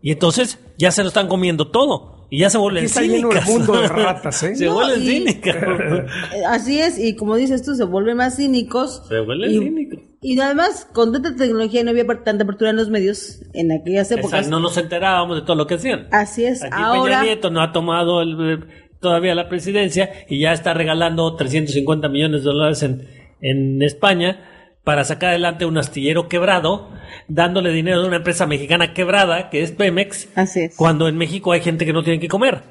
[0.01, 2.27] Y entonces ya se lo están comiendo todo.
[2.33, 3.49] Y ya se vuelven Aquí está lleno el cínicas.
[3.49, 4.55] mundo de ratas, ¿eh?
[4.55, 5.57] se No, vuelven y- cínicas.
[6.47, 9.03] Así es, y como dices tú, se vuelven más cínicos.
[9.09, 9.99] Se vuelven y, cínicos.
[10.21, 14.09] Y además, con tanta tecnología y no había tanta apertura en los medios en aquellas
[14.11, 14.31] épocas.
[14.31, 16.07] Exacto, no nos enterábamos de todo lo que hacían.
[16.11, 17.19] Así es, Aquí ahora.
[17.19, 18.59] Peña Nieto no ha tomado el, eh,
[19.01, 23.07] todavía la presidencia y ya está regalando 350 millones de dólares en,
[23.41, 24.47] en España
[24.83, 26.89] para sacar adelante un astillero quebrado,
[27.27, 30.75] dándole dinero de una empresa mexicana quebrada, que es Pemex, Así es.
[30.75, 32.63] cuando en México hay gente que no tiene que comer.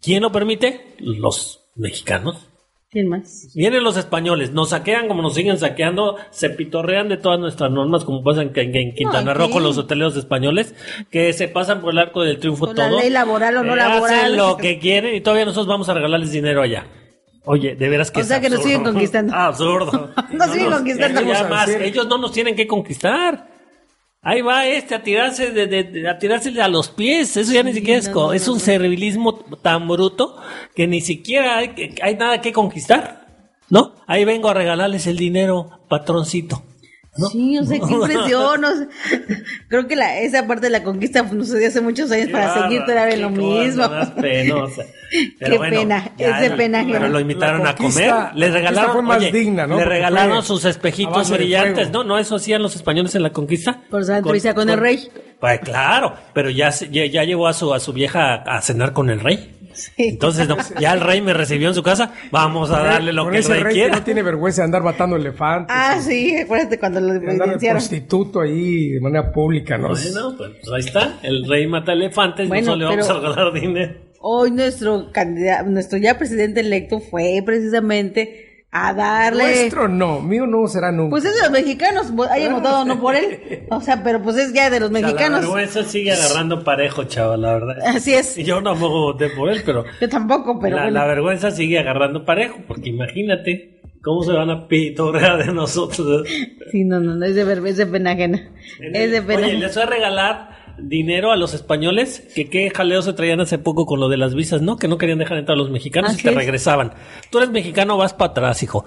[0.00, 0.94] ¿Quién lo permite?
[0.98, 2.48] Los mexicanos.
[2.96, 3.50] ¿Quién más?
[3.54, 8.04] Vienen los españoles, nos saquean como nos siguen saqueando, se pitorrean de todas nuestras normas,
[8.06, 10.74] como pasa en, en- en Quintana Roo con los hoteleros españoles,
[11.10, 12.98] que se pasan por el arco del triunfo Con la todo.
[13.00, 14.18] ley laboral o no eh, laboral.
[14.24, 16.86] Hacen lo que quieren y todavía nosotros vamos a regalarles dinero allá.
[17.44, 18.72] Oye, de veras que O es sea que nos absurdo.
[18.78, 19.34] siguen conquistando.
[19.34, 20.10] Absurdo.
[20.32, 21.20] Nos siguen conquistando.
[21.20, 23.46] ellos más, ellos no nos tienen que conquistar.
[24.28, 27.36] Ahí va este a tirarse de, de- de- a tirarse a los pies.
[27.36, 30.36] Eso ya ni siquiera es, no, co- no, es un servilismo tan bruto
[30.74, 33.24] que ni siquiera hay, hay nada que conquistar.
[33.70, 33.94] ¿No?
[34.08, 36.62] Ahí vengo a regalarles el dinero, patroncito.
[37.18, 37.28] ¿No?
[37.28, 38.64] Sí, o sea, qué impresión.
[38.64, 38.88] o sea,
[39.68, 42.52] creo que la, esa parte de la conquista pues, nos dio hace muchos años para
[42.54, 43.88] Qué seguir todavía lo mismo.
[43.88, 44.82] más penosa.
[45.38, 46.98] Pero Qué bueno, pena, ya es de el- pena ajena.
[46.98, 47.92] Pero lo invitaron a comer.
[47.92, 49.76] conquista- Le la regalaron, fue más oye, digna, ¿no?
[49.78, 51.90] le regalaron fue sus espejitos brillantes.
[51.92, 53.82] No, no, eso hacían los españoles en la conquista.
[53.88, 55.08] Por su entrevista con el rey.
[55.38, 58.92] Pues claro, pero ya, se- ya, ya llevó a su, a su vieja a cenar
[58.92, 59.55] con el rey.
[59.76, 59.92] Sí.
[59.98, 62.12] Entonces, no, ya el rey me recibió en su casa.
[62.30, 63.96] Vamos a darle lo Con que el rey, rey que quiera.
[63.96, 65.76] no tiene vergüenza de andar matando elefantes.
[65.78, 69.88] Ah, sí, acuérdate cuando lo andar de prostituto ahí de manera pública, ¿no?
[69.88, 71.18] Bueno, pues, pues ahí está.
[71.22, 73.94] El rey mata elefantes, Bueno, no le vamos pero- a regalar dinero.
[74.28, 78.45] Hoy nuestro candidato, nuestro ya presidente electo fue precisamente
[78.84, 79.42] a darle...
[79.44, 81.10] Nuestro no, mío no será nunca.
[81.10, 83.66] Pues es de los mexicanos, hayan votado no por él.
[83.70, 85.40] O sea, pero pues es ya de los O sea, la mexicanos.
[85.40, 87.76] vergüenza sigue agarrando parejo, chaval, la verdad.
[87.86, 88.36] Así es.
[88.38, 90.98] Y yo tampoco voté por él, pero, Yo tampoco, pero la, bueno.
[91.00, 96.26] la vergüenza sigue agarrando parejo, porque imagínate cómo se van a pitorrear de nosotros.
[96.70, 98.50] Sí, no, no, no, es de, ver- es de pena ajena.
[98.80, 103.02] Es de pena Oye, les voy a regalar dinero a los españoles, que qué jaleo
[103.02, 104.76] se traían hace poco con lo de las visas, ¿no?
[104.76, 106.34] Que no querían dejar entrar a los mexicanos Así y te es.
[106.34, 106.92] regresaban.
[107.30, 108.84] Tú eres mexicano, vas para atrás, hijo.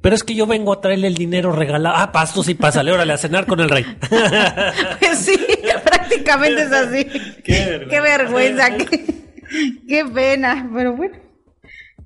[0.00, 1.96] Pero es que yo vengo a traerle el dinero regalado.
[1.98, 3.84] Ah, pasto sí, pásale, órale, a cenar con el rey.
[5.00, 5.36] Pues sí,
[5.84, 7.04] prácticamente es así.
[7.42, 7.88] Qué vergüenza.
[7.88, 9.14] Qué vergüenza, qué,
[9.88, 11.16] qué pena, pero bueno.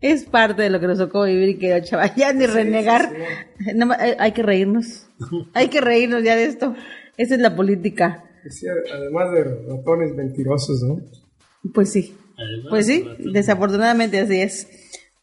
[0.01, 3.11] Es parte de lo que nos tocó vivir, que chaval, ya ni renegar.
[3.99, 5.07] Hay, hay que reírnos.
[5.55, 6.75] Hay que reírnos ya de esto.
[7.17, 8.25] Esa es la política.
[8.51, 11.01] Sí, además de ratones mentirosos, ¿no?
[11.73, 12.17] Pues sí.
[12.69, 14.69] Pues sí, desafortunadamente así es.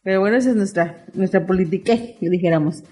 [0.02, 2.82] Pero bueno, esa es nuestra, nuestra política, que dijéramos.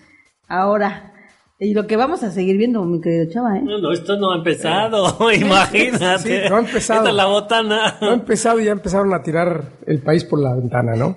[0.46, 1.14] Ahora,
[1.58, 3.62] y lo que vamos a seguir viendo, mi querido Chava, ¿eh?
[3.64, 6.42] No, no, esto no ha empezado, imagínate.
[6.42, 7.00] Sí, no ha empezado.
[7.00, 7.98] Esta es la botana.
[8.00, 11.16] No ha empezado y ya empezaron a tirar el país por la ventana, ¿no?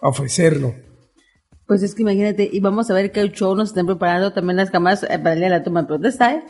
[0.00, 0.74] A ofrecerlo.
[1.66, 4.70] Pues es que imagínate, y vamos a ver qué show nos están preparando también las
[4.70, 6.42] cámaras eh, para el día de la toma de protesta, ¿eh?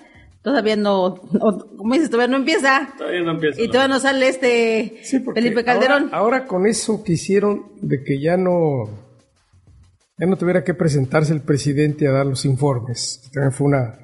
[0.43, 2.89] Todavía no, no- como dices, todavía no empieza.
[2.97, 3.61] Todavía no empieza.
[3.61, 3.73] Y ¿no?
[3.73, 6.05] todavía no sale este Sí, Felipe Calderón.
[6.05, 8.85] Ahora, ahora con eso que hicieron de que ya no
[10.19, 13.31] ya no tuviera que presentarse el presidente a dar los informes.
[13.33, 13.99] También fue una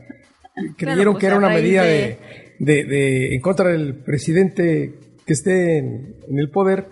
[0.76, 2.18] creyeron pues, que era una medida de-
[2.58, 4.94] de, de- de- en contra del presidente
[5.26, 6.86] que esté en, en el poder,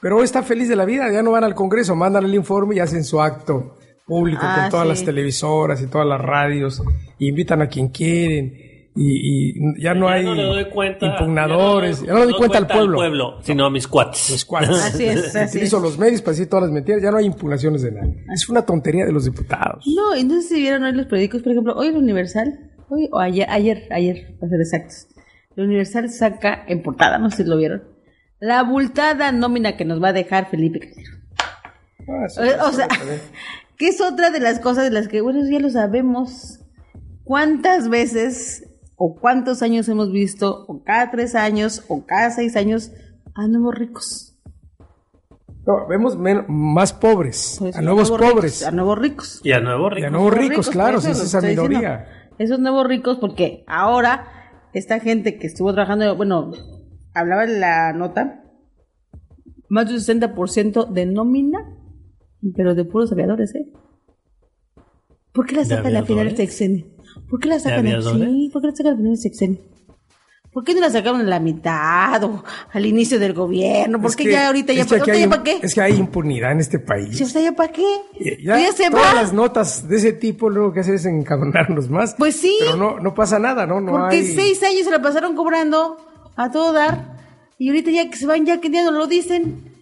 [0.00, 2.76] pero hoy está feliz de la vida, ya no van al Congreso, mandan el informe
[2.76, 3.76] y hacen su acto
[4.06, 4.88] público Ah, con todas sí.
[4.90, 6.82] las televisoras y todas las radios,
[7.18, 8.54] y invitan a quien quieren.
[8.96, 12.34] Y, y ya no Ya hay no le doy cuenta, impugnadores, ya no, le doy
[12.34, 14.30] cuenta al pueblo sino a mis cuates.
[14.30, 14.70] los cuates.
[14.84, 15.82] Así es, así Utilizo es.
[15.82, 18.24] los medios para decir todas las mentiras, ya no hay impugnaciones de nadie.
[18.32, 19.84] Es una tontería de los diputados.
[19.86, 23.08] No, y no sé si vieron hoy los periódicos, por ejemplo, hoy el Universal, hoy
[23.10, 25.08] o ayer, ayer, ayer, para ser exactos.
[25.56, 27.82] El Universal saca en portada, no sé si lo vieron,
[28.38, 31.24] la abultada nómina que nos va a dejar Felipe Calderón.
[32.06, 32.86] Ah, sí, O, sea,
[33.76, 36.60] que es otra de las cosas de las que, bueno, ya lo sabemos.
[37.24, 42.92] ¿Cuántas veces o cuántos años hemos visto, o cada tres años, o cada seis años,
[43.34, 44.30] a nuevos ricos?
[45.66, 46.16] No, vemos
[46.48, 48.66] más pobres, Pues, a nuevos ricos, pobres.
[48.66, 49.40] a nuevos ricos.
[49.42, 50.06] Y a nuevo Y rico.
[50.06, 51.62] a nuevos Nuevos ricos, claro, lo esa diciendo.
[51.68, 52.06] minoría.
[52.38, 54.26] Esos nuevos ricos, porque ahora
[54.74, 56.50] esta gente que estuvo trabajando, bueno,
[57.14, 58.42] hablaba en la nota,
[59.70, 61.58] más de un 60% de nómina,
[62.54, 63.72] pero de puros aviadores, ¿eh?
[65.32, 66.36] ¿Por qué la ¿De sacan al final del aviadores?
[66.36, 66.86] sexenio?
[67.34, 68.28] ¿Por qué la sacan al aviadores?
[68.30, 69.58] sí, ¿por qué la sacan del sexenio?
[70.52, 74.00] ¿Por qué no la sacaron en la mitad o al inicio del gobierno?
[74.00, 75.58] ¿Por Es qué que- ya ahorita ya, es que hay ya para qué?
[75.60, 77.16] Es que hay impunidad en este país.
[77.18, 77.82] Si usted ya para qué?
[78.40, 79.20] Ya, Pues ya se todas va.
[79.20, 82.14] las notas de ese tipo lo que hacer es encabronarnos más.
[82.16, 82.56] Pues sí.
[82.60, 83.80] Pero no, no pasa nada, ¿no?
[83.80, 84.26] No Porque hay...
[84.26, 85.96] seis años se la pasaron cobrando
[86.36, 87.16] a todo dar.
[87.58, 89.72] Y ahorita ya que se van, ya que ya no lo dicen.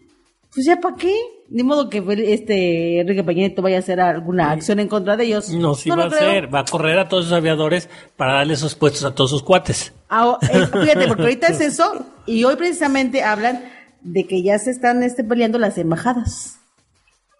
[0.55, 1.14] Pues ya para qué.
[1.53, 5.24] Ni modo que este Enrique Peña Nieto vaya a hacer alguna acción en contra de
[5.24, 5.50] ellos.
[5.50, 6.53] No, sí va a hacer.
[6.53, 9.92] Va a correr a todos esos aviadores para darle esos puestos a todos sus cuates.
[10.09, 12.07] Ah, eh, fíjate, porque ahorita es eso.
[12.24, 13.64] Y hoy precisamente hablan
[14.00, 16.59] de que ya se están este, peleando las embajadas.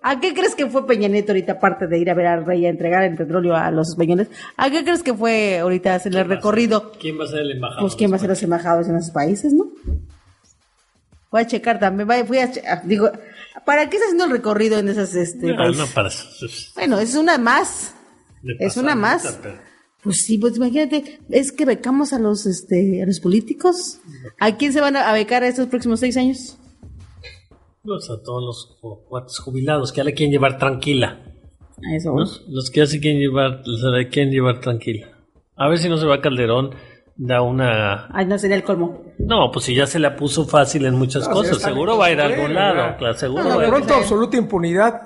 [0.03, 2.67] ¿A qué crees que fue Peña Nieto ahorita, aparte de ir a ver al rey
[2.67, 4.29] a entregar el petróleo a los españoles?
[4.59, 6.93] ¿A qué crees que fue ahorita hacer el recorrido?
[7.01, 7.83] ¿Quién va a ser el embajador?
[7.85, 9.71] Pues quién va a ser los embajados en esos países, ¿no?
[11.31, 13.11] Voy a checar también, voy, a ah, digo,
[13.65, 15.79] ¿para qué está haciendo el recorrido en esos este, No, países?
[15.79, 16.27] no, para eso.
[16.75, 17.95] Bueno, es una más.
[18.59, 19.39] Es una más.
[19.43, 19.59] pero-
[20.03, 24.01] Pues sí, pues imagínate, es que becamos a los este a los políticos.
[24.41, 26.59] ¿A quién se van a becar estos próximos seis años?
[27.85, 28.43] Pues a todos
[28.81, 31.21] los cuates jubilados que ya le quieren llevar tranquila.
[31.85, 32.13] A eso.
[32.15, 32.25] ¿no?
[32.49, 35.09] Los que ya se quieren llevar, se la quieren llevar tranquila.
[35.57, 36.75] A ver si no se va Calderón,
[37.17, 38.09] da una...
[38.13, 39.03] Ay, no sería el colmo.
[39.19, 42.11] No, pues si ya se la puso fácil en muchas No, cosas, seguro va a
[42.13, 43.71] ir a algún lado, claro, seguro No, va a De ir.
[43.71, 45.03] pronto, absoluta impunidad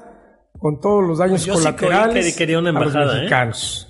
[0.59, 3.17] con todos los daños Yo sí colaterales creí que quería una a los embajada, ¿eh?
[3.21, 3.83] mexicanos.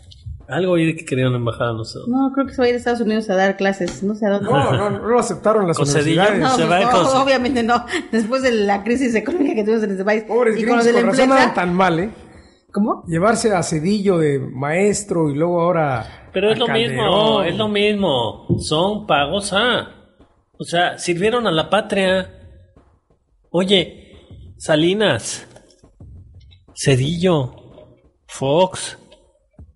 [0.49, 1.99] Algo oí de que querían una embajada, no sé.
[2.07, 4.27] No, creo que se va a ir a Estados Unidos a dar clases, no sé
[4.27, 4.49] a dónde.
[4.49, 6.39] No, no, no lo aceptaron las universidades.
[6.39, 7.85] No, se pues va no, con- obviamente no.
[8.13, 10.93] Después de la crisis económica que tuvimos en este país Pobres y con gringos, de
[10.93, 12.11] la con razón andan tan mal, ¿eh?
[12.73, 13.03] ¿Cómo?
[13.09, 16.26] Llevarse a Cedillo de maestro y luego ahora.
[16.37, 18.47] Pero es lo mismo, es lo mismo.
[18.61, 19.89] Son pagos a.
[20.59, 22.31] O sea, sirvieron a la patria.
[23.49, 24.13] Oye,
[24.59, 25.47] Salinas,
[26.75, 27.55] Cedillo,
[28.27, 28.99] Fox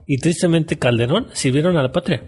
[0.06, 2.24] y tristemente Calderón sirvieron a la patria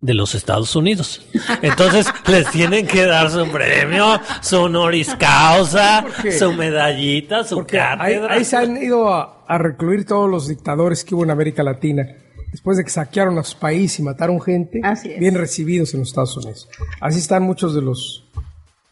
[0.00, 1.26] de los Estados Unidos.
[1.60, 6.06] Entonces les tienen que dar su premio, su honoris causa,
[6.38, 8.32] su medallita, su Porque ahí, cátedra.
[8.32, 12.23] ahí se han ido a, a recluir todos los dictadores que hubo en América Latina.
[12.54, 14.80] Después de que saquearon a su país y mataron gente,
[15.18, 16.68] bien recibidos en los Estados Unidos.
[17.00, 18.26] Así están muchos de los,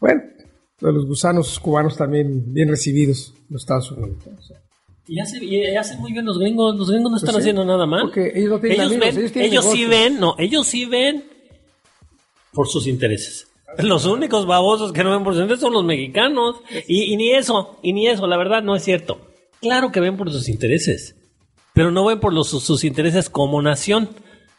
[0.01, 0.21] bueno,
[0.81, 4.17] de los gusanos cubanos también bien recibidos en los Estados Unidos.
[5.07, 7.85] Y hace, y hacen muy bien los gringos, los gringos no están sí, haciendo nada
[7.85, 8.01] mal.
[8.01, 11.23] porque ellos no tienen amigos, ven, ellos tienen ellos sí ven, no, ellos sí ven
[12.51, 13.47] por sus intereses.
[13.77, 16.57] Los únicos babosos que no ven por sus intereses son los mexicanos.
[16.85, 19.21] Y, y ni eso, y ni eso, la verdad no es cierto.
[19.61, 21.15] Claro que ven por sus intereses,
[21.73, 24.09] pero no ven por los, sus, intereses como nación,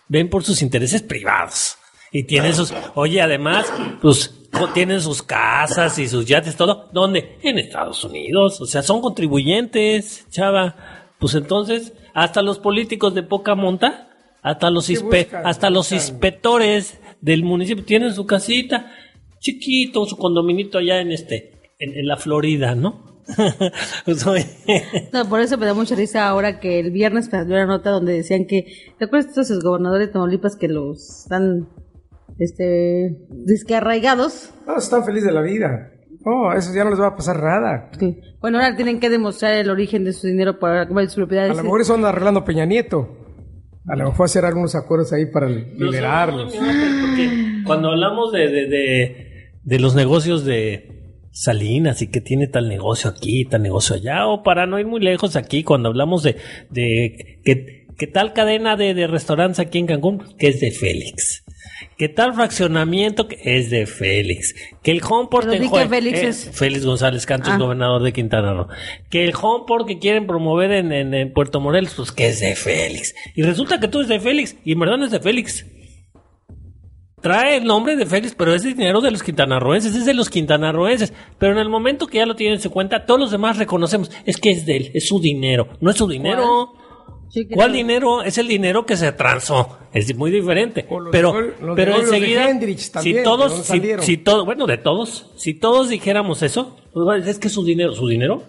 [0.09, 1.79] ven por sus intereses privados.
[2.13, 4.33] Y tienen sus, oye, además, pues
[4.73, 6.89] tienen sus casas y sus yates, todo.
[6.93, 7.39] ¿Dónde?
[7.43, 8.61] En Estados Unidos.
[8.61, 10.77] O sea, son contribuyentes, chava.
[11.19, 14.11] Pues entonces, hasta los políticos de poca monta,
[14.43, 14.91] hasta los,
[15.45, 15.99] hasta los Buscan.
[15.99, 18.93] inspectores del municipio tienen su casita,
[19.41, 23.14] chiquito, su condominito allá en este, en, en la Florida, ¿no?
[24.05, 24.27] Pues,
[25.13, 28.13] No, por eso me da mucha risa ahora que el viernes salió una nota donde
[28.13, 28.67] decían que,
[28.99, 31.69] ¿te acuerdas de estos gobernadores de Tamaulipas que los están,
[32.39, 34.51] este, disque arraigados?
[34.67, 35.91] No, están felices de la vida.
[36.27, 37.91] A eso ya no les va a pasar nada.
[37.99, 38.19] Sí.
[38.41, 41.51] Bueno, ahora tienen que demostrar el origen de su dinero para comprar sus propiedades.
[41.53, 43.19] A lo mejor eso anda arreglando Peña Nieto.
[43.87, 46.55] A lo mejor hacer algunos acuerdos ahí para liberarlos.
[46.55, 50.94] Porque cuando hablamos de, de, de, de los negocios de
[51.35, 55.01] Salinas y que tiene tal negocio aquí, tal negocio allá, o para no ir muy
[55.01, 56.37] lejos aquí, cuando hablamos de,
[56.71, 61.43] de que, que tal cadena de, de restaurantes aquí en Cancún, que es de Félix.
[61.99, 64.55] Que tal fraccionamiento que es de Félix.
[64.83, 67.59] Que el Homeport Pero di que Félix eh, es- Félix González Cantos, Ah.
[67.59, 68.69] gobernador de Quintana Roo.
[69.11, 72.55] Que el Homeport que quieren promover en, en- en Puerto Morelos, pues que es de
[72.55, 73.15] Félix.
[73.35, 75.67] Y resulta que tú es de Félix, y en verdad no es de Félix.
[77.25, 81.15] Trae el nombre de Félix, pero es dinero de los quintanarroenses, es de los quintanarroenses.
[81.39, 84.11] Pero en el momento que ya lo tienen en su cuenta, todos los demás reconocemos,
[84.27, 85.69] es que es de él, es su dinero.
[85.81, 86.75] No es su dinero.
[87.31, 87.77] Sí, ¿Cuál no.
[87.79, 88.23] dinero?
[88.23, 89.79] Es el dinero que se transó.
[89.95, 90.87] Es muy diferente.
[90.91, 94.67] Los pero los pero de enseguida, Hendrix también, si ¿de todos, si, si todo, bueno,
[94.67, 98.43] de todos, si todos dijéramos eso, pues, es que es su dinero, su dinero.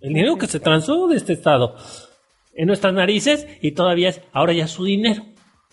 [0.00, 1.74] El dinero que se transó de este estado
[2.54, 5.24] en nuestras narices y todavía es, ahora ya es su dinero.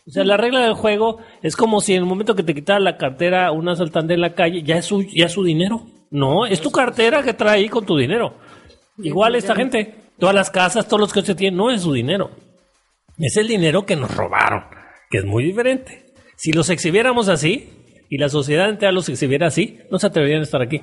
[0.08, 2.80] O sea, la regla del juego es como si en el momento que te quitara
[2.80, 5.82] la cartera un asaltante en la calle, ya es su, ya es su dinero.
[6.10, 8.36] No, es tu cartera que trae ahí con tu dinero.
[8.98, 12.32] Igual esta gente, todas las casas, todos los que se tienen, no es su dinero.
[13.18, 14.64] Es el dinero que nos robaron,
[15.10, 16.06] que es muy diferente.
[16.38, 17.70] Si los exhibiéramos así,
[18.10, 20.82] y la sociedad entera los exhibiera así, no se atreverían a estar aquí.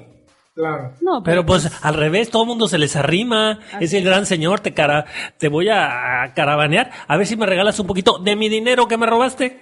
[0.55, 0.93] Claro.
[1.01, 3.59] No, Pero pues al revés, todo el mundo se les arrima.
[3.81, 5.05] Es el gran señor, te, cara,
[5.37, 6.91] te voy a, caravanear.
[7.09, 9.61] A ver si me regalas un poquito de mi dinero que me robaste.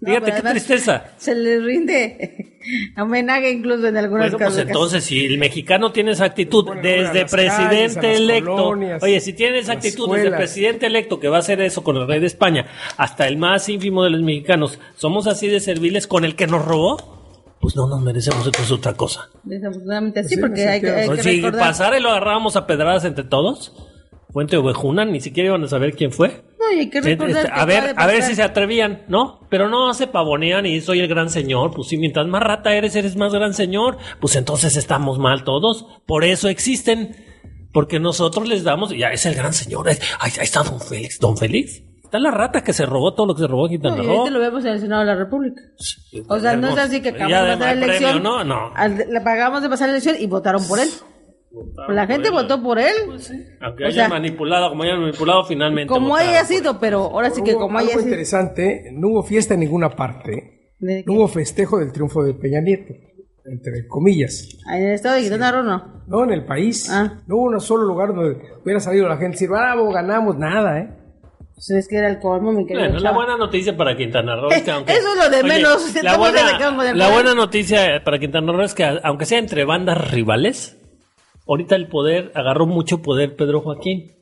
[0.00, 1.04] No, Fíjate qué tristeza.
[1.16, 2.60] Se les rinde
[2.96, 7.26] homenaje incluso en algunos Bueno, pues entonces, si el mexicano tiene esa actitud Bueno, desde
[7.26, 10.38] calles, presidente electo, colonias, oye, si tiene esa actitud desde escuelas.
[10.38, 12.66] presidente electo que va a hacer eso con el rey de España,
[12.96, 16.64] hasta el más ínfimo de los mexicanos, somos así de serviles con el que nos
[16.64, 17.17] robó,
[17.60, 19.28] pues no nos merecemos entonces otra cosa.
[19.44, 21.60] Desafortunadamente sí, Sí, porque hay, que- qué- hay Pues que si recordar.
[21.68, 23.72] pasara y lo agarrábamos a pedradas entre todos,
[24.30, 26.42] Fuente Ovejuna, ni siquiera iban a saber quién fue.
[26.60, 29.04] No, y hay que Sí, recordar este, que a ver, a ver si se atrevían,
[29.08, 29.40] ¿no?
[29.48, 31.72] Pero no se pavonean y soy el gran señor.
[31.74, 33.96] Pues sí, mientras más rata eres, eres más gran señor.
[34.20, 35.86] Pues entonces estamos mal todos.
[36.06, 37.16] Por eso existen.
[37.72, 39.88] Porque nosotros les damos, ya es el gran señor.
[39.88, 41.18] es- Ahí, ahí está Don Félix.
[41.20, 41.82] Don Félix.
[42.08, 44.06] Está la rata que se robó todo lo que se robó en Quintana No, y
[44.08, 45.60] ahorita lo vemos en el Senado de la República.
[46.28, 48.10] O sea, no es así que acabamos Ya de pasar la elección.
[48.12, 48.70] premio, no, no.
[48.74, 50.88] al- Le pagamos de pasar la elección y votaron por él.
[51.88, 52.94] la gente votó por él.
[53.60, 55.88] Aunque o hayan sea, manipulado, como hayan manipulado, finalmente.
[55.92, 58.08] como haya sido, pero ahora sí que Hubo como algo haya sido.
[58.10, 60.72] interesante, no hubo fiesta en ninguna parte.
[60.78, 62.94] ¿De No hubo festejo del triunfo de Peña Nieto,
[63.44, 64.48] entre comillas.
[64.72, 66.02] En el estado de Quintana Roo no.
[66.06, 66.88] No, en el país.
[66.90, 67.20] Ah.
[67.26, 70.78] No hubo un solo lugar donde hubiera salido la gente y decir, bravo, ganamos, nada,
[70.78, 70.88] ¿eh?
[71.58, 74.48] Pues es que era el colmo, mi querido Bueno, la buena noticia para Quintana Roo
[74.52, 74.92] es que aunque...
[74.92, 78.84] Eso es lo de menos, la, buena, la buena noticia para Quintana Roo es que
[78.84, 80.78] aunque sea entre bandas rivales,
[81.48, 84.12] ahorita el poder, agarró mucho poder Pedro Joaquín.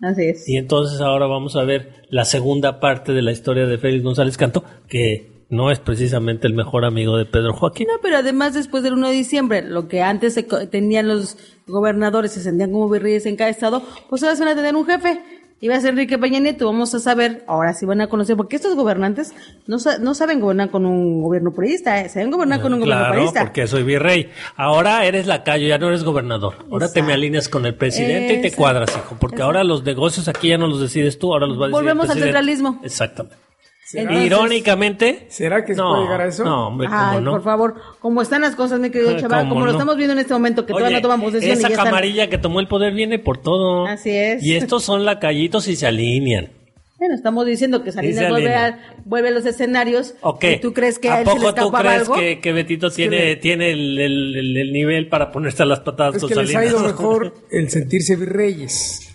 [0.00, 0.48] Así es.
[0.48, 4.38] Y entonces ahora vamos a ver la segunda parte de la historia de Félix González
[4.38, 7.86] Canto, que no es precisamente el mejor amigo de Pedro Joaquín.
[7.88, 11.36] No, pero además después del 1 de diciembre, lo que antes se tenían los
[11.66, 14.86] gobernadores, se sentían como virreyes en cada estado, pues ahora se van a tener un
[14.86, 15.20] jefe.
[15.60, 19.34] Ser Enrique Peña Nieto, vamos a saber, ahora sí van a conocer, porque estos gobernantes
[19.66, 22.08] no, no saben gobernar con un gobierno priista, ¿eh?
[22.08, 23.40] saben gobernar con un gobierno Claro, priista.
[23.42, 24.30] porque soy virrey.
[24.56, 26.54] Ahora eres lacayo, ya no eres gobernador.
[26.70, 29.16] Ahora te me alineas con el presidente y te cuadras, hijo.
[29.18, 31.82] Porque ahora los negocios aquí ya no los decides tú, ahora los va a decidir
[31.82, 32.80] Volvemos el al centralismo.
[32.84, 33.47] Exactamente.
[33.94, 35.26] Entonces- Irónicamente.
[35.28, 36.44] ¿Será que se no, puede llegar a eso?
[36.44, 37.30] No, hombre, Ay, no.
[37.32, 39.78] por favor, como están las cosas, mi querido chaval, cómo como lo no.
[39.78, 41.84] estamos viendo en este momento, que todavía Oye, no toman posesión y esa ya están...
[41.86, 43.86] camarilla que tomó el poder viene por todo.
[43.86, 44.42] Así es.
[44.44, 46.50] Y estos son lacayitos y se alinean.
[46.98, 50.14] Bueno, estamos diciendo que Salinas vuelve a, vuelve a los escenarios.
[50.20, 50.44] Ok.
[50.44, 52.14] ¿Y tú crees que a, ¿A él se le poco tú crees algo?
[52.16, 56.16] que, que Betito tiene, tiene el, el- el- el nivel para ponerse a las patadas
[56.16, 56.74] Es con que les ha Salinas?
[56.74, 59.07] ido mejor el sentirse virreyes.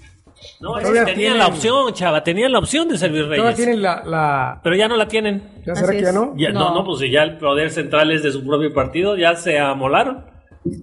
[0.59, 3.21] No, es Todavía que tenían tienen- la opción, chava, tenían la opción de ser Ahora
[3.23, 3.55] virreyes.
[3.55, 4.03] tienen la...
[4.05, 4.59] la...
[4.63, 5.41] Pero ya no la tienen.
[5.65, 6.33] ¿Ya será Así que ya no?
[6.37, 6.59] Ya, no.
[6.59, 6.75] No.
[6.75, 10.25] no, pues si ya el poder central es de su propio partido, ya se amolaron.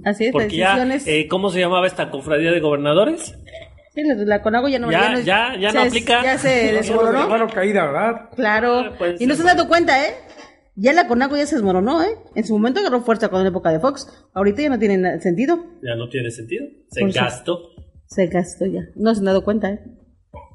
[0.05, 1.07] Así es, Porque ya, decisiones.
[1.07, 3.35] eh, ¿cómo se llamaba esta cofradía de gobernadores?
[3.95, 6.23] Sí, la, la Conago ya no, Ya- ya- ya no se- aplica.
[6.23, 7.29] Ya se desmoronó.
[7.29, 8.29] mano caída, ¿verdad?
[8.37, 8.81] Claro.
[8.81, 10.15] Ah, puede y no se han dado cuenta, ¿eh?
[10.77, 12.09] Ya la Conago ya se desmoronó, ¿eh?
[12.35, 14.07] En su momento agarró fuerza con la época de Fox.
[14.33, 15.59] Ahorita ya no tiene sentido.
[15.83, 16.67] Ya no tiene sentido.
[16.91, 17.19] Se Pues sí.
[18.11, 18.83] Se gastó ya.
[18.97, 19.81] No se han dado cuenta, ¿eh?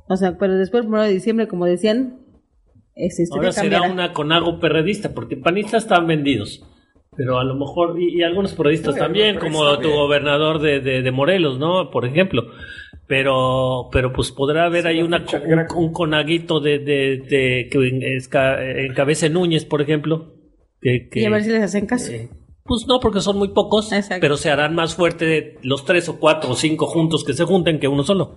[0.07, 2.19] O sea, pero después del 1 de diciembre, como decían,
[2.95, 3.93] historia Ahora será cambiará.
[3.93, 6.63] una conago perredista, porque panistas están vendidos.
[7.15, 11.01] Pero a lo mejor, y, y algunos periodistas Sí, también, como tu gobernador de, de,
[11.01, 11.89] de Morelos, ¿no?
[11.91, 12.43] Por ejemplo.
[13.07, 15.23] Pero, pero pues podrá haber ahí una,
[15.75, 20.33] un, conaguito de, de, de- que encabece Núñez, por ejemplo.
[20.81, 22.11] Que, que- Y a ver si les hacen caso.
[22.11, 22.29] eh,
[22.65, 24.21] pues no, porque son muy pocos, Exacto.
[24.21, 27.79] pero se harán más fuerte los tres o cuatro o cinco juntos que se junten
[27.79, 28.35] que uno solo.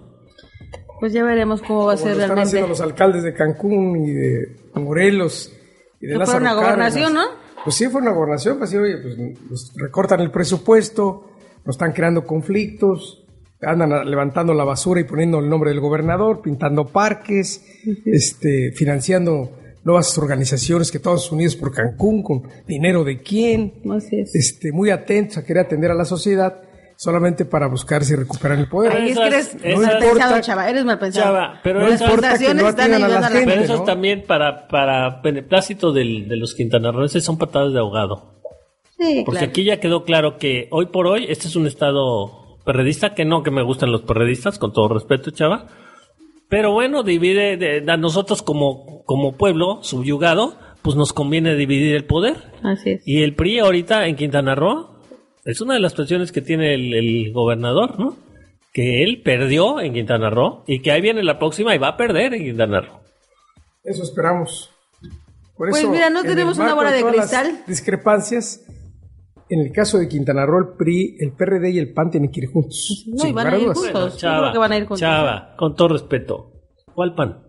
[1.01, 2.49] Pues ya veremos cómo va a ser lo están realmente.
[2.49, 5.53] haciendo los alcaldes de Cancún y de Morelos
[6.01, 7.29] y de fue Lázaro una gobernación, Cárdenas.
[7.65, 9.17] Pues sí, fue una gobernación, pues sí, oye, pues
[9.49, 11.31] nos recortan el presupuesto,
[11.65, 13.25] nos están creando conflictos,
[13.63, 17.65] andan levantando la basura y poniendo el nombre del gobernador, pintando parques,
[18.05, 24.35] este, financiando nuevas organizaciones que todos unidos por Cancún, con dinero de quién, Así es.
[24.35, 26.63] este, muy atentos a querer atender a la sociedad
[26.97, 28.93] solamente para buscar si recuperan el poder.
[28.93, 30.69] Ay, es que eres esas- mal No pensado, importa- chava.
[30.71, 31.27] Eres mal pensado.
[31.27, 33.51] Chava, pero No esas- importa que fundaciones no están a ayudando la a la gente,
[33.53, 33.79] Pero eso ¿no?
[33.81, 38.35] es también para, para beneplácito del- de los quintanarroenses son patadas de ahogado.
[38.99, 39.51] Sí, Porque claro.
[39.51, 43.45] aquí ya quedó claro que hoy por hoy este es un estado perredista, que no
[43.45, 45.69] que me gustan los perredistas, con todo respeto, chava.
[46.49, 52.05] Pero bueno, divide, de- a nosotros como, como pueblo subyugado, pues nos conviene dividir el
[52.05, 52.37] poder.
[52.63, 53.03] Así es.
[53.09, 54.91] Y el PRI ahorita en Quintana Roo
[55.47, 58.17] es una de las presiones que tiene el, el gobernador, ¿no?
[58.71, 61.97] que él perdió en Quintana Roo y que ahí viene la próxima y va a
[61.97, 63.01] perder en Quintana Roo.
[63.83, 64.71] Eso esperamos.
[65.57, 67.65] Por Pues eso, mira, no tenemos una bola de todas las cristal.
[67.67, 68.63] Discrepancias.
[69.49, 72.41] En el caso de Quintana Roo, el PRI, el PRD y el PAN tienen que
[72.41, 73.07] ir juntos.
[73.07, 74.21] No, y van a ir juntos.
[74.21, 75.01] Yo creo que van a ir juntos.
[75.01, 76.53] Chava, con todo respeto.
[76.95, 77.48] ¿Cuál pan?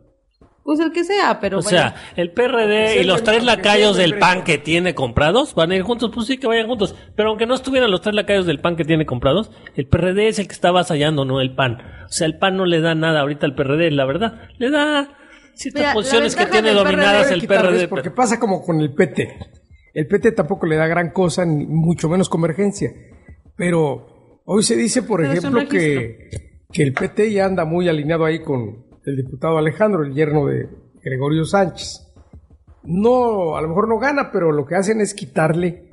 [0.64, 4.44] Pues el que sea, pero O sea, el PRD y los tres lacayos del PAN
[4.44, 6.96] que tiene comprados van a ir juntos, pues sí que vayan juntos.
[7.16, 10.38] Pero aunque no estuvieran los tres lacayos del PAN que tiene comprados, el PRD es
[10.38, 11.78] el que está avasallando, no el PAN.
[12.06, 14.42] O sea, el PAN no le da nada ahorita al PRD, la verdad.
[14.58, 15.18] Le da
[15.56, 17.88] ciertas Mira, posiciones que tiene dominadas el PRD.
[17.88, 19.38] Porque pasa como con el PT.
[19.94, 22.92] El PT tampoco le da gran cosa, ni mucho menos convergencia.
[23.56, 26.30] Pero hoy se dice, por Pero ejemplo, que,
[26.72, 30.68] que el PT ya anda muy alineado ahí con el diputado Alejandro, el yerno de
[31.04, 32.06] Gregorio Sánchez.
[32.84, 35.90] No, a lo mejor no gana, pero lo que hacen es quitarle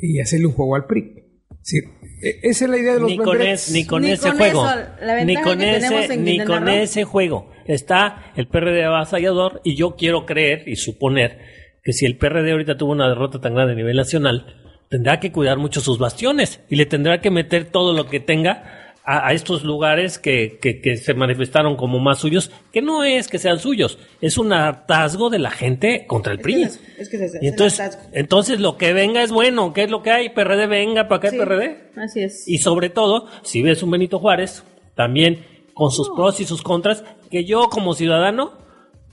[0.00, 1.14] y hacerle un juego al PRI.
[1.62, 1.78] Sí,
[2.22, 4.38] e- esa es la idea de los ni con, es- ni con Ni ese con
[4.38, 4.64] juego.
[4.66, 7.50] eso, la ventaja ni con que ese, en ni con ese juego.
[7.66, 11.38] Está el PRD avasallador y yo quiero creer y suponer
[11.82, 14.46] que si el PRD ahorita tuvo una derrota tan grande a nivel nacional,
[14.88, 18.85] tendrá que cuidar mucho sus bastiones y le tendrá que meter todo lo que tenga
[19.06, 23.28] a, a estos lugares que, que- que se manifestaron como más suyos, que no es
[23.28, 26.64] que sean suyos, es un hartazgo de la gente contra el PRI.
[26.64, 30.02] es- que es es el entonces, entonces lo que venga es bueno, ¿qué es lo
[30.02, 30.30] que hay?
[30.30, 31.90] PRD venga para acá, Sí, PRD.
[31.96, 32.48] Así es.
[32.48, 37.04] Y sobre todo, si ves un Benito Juárez, también con sus pros y sus contras,
[37.30, 38.52] que yo como ciudadano,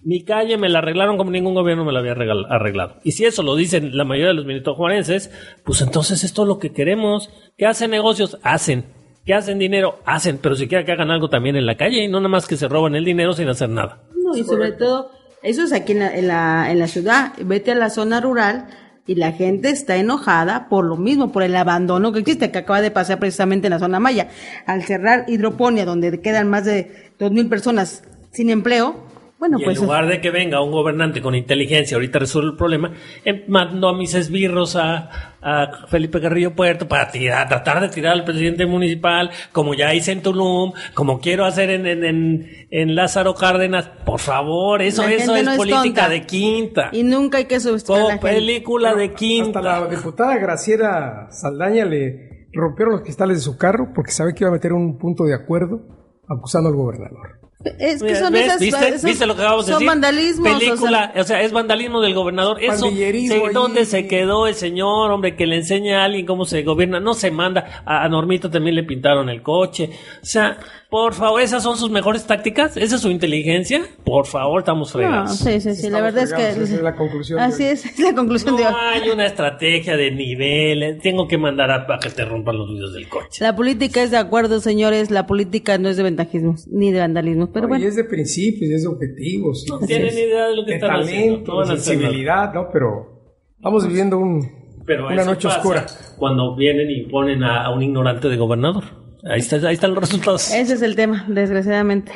[0.06, 2.96] mi calle me la arreglaron como ningún gobierno me la había arreglado.
[3.04, 5.30] Y si eso lo dicen la mayoría de los Benito Juarenses,
[5.64, 7.30] pues entonces esto es lo que queremos.
[7.58, 8.38] ¿Que hacen negocios?
[8.44, 8.86] Hacen.
[9.26, 9.99] ¿Que hacen dinero?
[10.05, 10.38] Hacen.
[10.41, 12.57] Pero si quieren que hagan algo también en la calle y no nada más que
[12.57, 14.01] se roban el dinero sin hacer nada.
[14.15, 15.11] No, y sobre todo,
[15.41, 17.34] eso es aquí en la, en, la, en la ciudad.
[17.43, 18.67] Vete a la zona rural
[19.05, 22.82] y la gente está enojada por lo mismo, por el abandono que existe, que acaba
[22.82, 24.30] de pasar precisamente en la zona maya.
[24.65, 29.12] Al cerrar hidroponía, donde quedan más de dos mil personas sin empleo,
[29.44, 32.56] bueno, y pues en lugar de que venga un gobernante con inteligencia, ahorita resuelve el
[32.56, 32.91] problema,
[33.26, 38.14] eh, mandó a mis esbirros a, a Felipe Carrillo Puerto para tirar, tratar de tirar
[38.14, 42.96] al presidente municipal, como ya hice en Tulum, como quiero hacer en, en, en, en
[42.96, 43.89] Lázaro Cárdenas.
[44.06, 46.10] Por favor, eso, La eso es no es política tonta.
[46.10, 46.89] de quinta.
[46.94, 48.36] y nunca hay que subestimar a Como la gente.
[48.36, 49.60] película de quinta.
[49.60, 54.44] Hasta la diputada Graciela Saldaña le rompieron los cristales de su carro porque sabe que
[54.46, 55.82] iba a meter un punto de acuerdo
[56.30, 57.43] acusando al gobernador.
[57.80, 58.45] Es que Mira, son ¿ves?
[58.47, 58.88] esas, ¿Viste?
[58.89, 59.88] esos- ¿Viste lo que acabamos de son decir?
[59.89, 60.47] vandalismos.
[60.47, 62.57] o sea, Película, o sea, es vandalismo del gobernador.
[62.61, 63.49] Eso, se-.
[63.53, 66.99] ¿dónde se quedó el señor, hombre, que le enseña a alguien cómo se gobierna?
[66.99, 67.82] No se manda.
[67.86, 69.89] A, a Normita también le pintaron el coche.
[70.22, 70.57] O sea,
[70.89, 72.78] por favor, ¿esas son sus mejores tácticas?
[72.78, 73.82] ¿Esa es su inteligencia?
[74.03, 75.38] Por favor, estamos no, fregados.
[75.39, 76.36] sí, sí, sí, la Estamos verdad es que...
[76.36, 78.72] fregados, esa es la conclusión Así es, es la conclusión de hoy.
[78.72, 80.99] No hay una estrategia de nivel.
[81.01, 83.43] Tengo que mandar a, a que te rompan los vidrios del coche.
[83.43, 85.09] La política es de acuerdo, señores.
[85.09, 87.47] La política no es de ventajismos ni de vandalismo.
[87.54, 90.56] Pero No, bueno, Y es de principios, y es de objetivos, No tienen idea de
[90.56, 91.43] lo que de están haciendo.
[91.43, 92.70] talento, sensibilidad, ¿no?
[92.72, 94.45] Pero estamos viviendo un,
[94.86, 95.86] Pero una noche oscura.
[96.18, 98.84] Cuando vienen y ponen a, a un ignorante de gobernador.
[99.30, 100.51] Ahí, está, ahí están los resultados.
[100.51, 102.12] ese es el tema, desgraciadamente.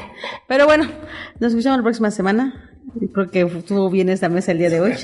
[0.47, 0.85] Pero bueno,
[1.39, 2.71] nos escuchamos la próxima semana.
[3.13, 4.93] Porque estuvo bien esta mesa el día de hoy.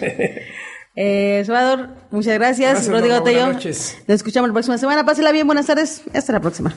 [0.95, 2.71] Eh, Salvador, muchas gracias.
[2.73, 3.39] Gracias, Rodrigo Tello.
[3.39, 4.03] buenas noches.
[4.07, 5.03] Nos escuchamos la próxima semana.
[5.03, 6.03] Pásela bien, buenas tardes.
[6.13, 6.71] Hasta la próxima.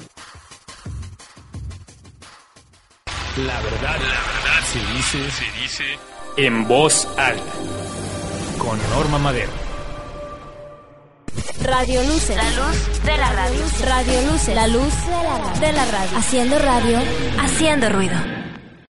[3.36, 5.84] La verdad, la verdad se dice, se dice
[6.38, 7.52] en voz alta.
[8.56, 9.50] Con Norma Madero.
[11.60, 12.34] Radio Luce.
[12.34, 13.60] La luz de la radio.
[13.84, 14.54] Radio Luce.
[14.54, 15.60] La luz de la radio.
[15.60, 16.18] De la radio.
[16.18, 16.98] Haciendo radio.
[17.38, 18.45] Haciendo ruido.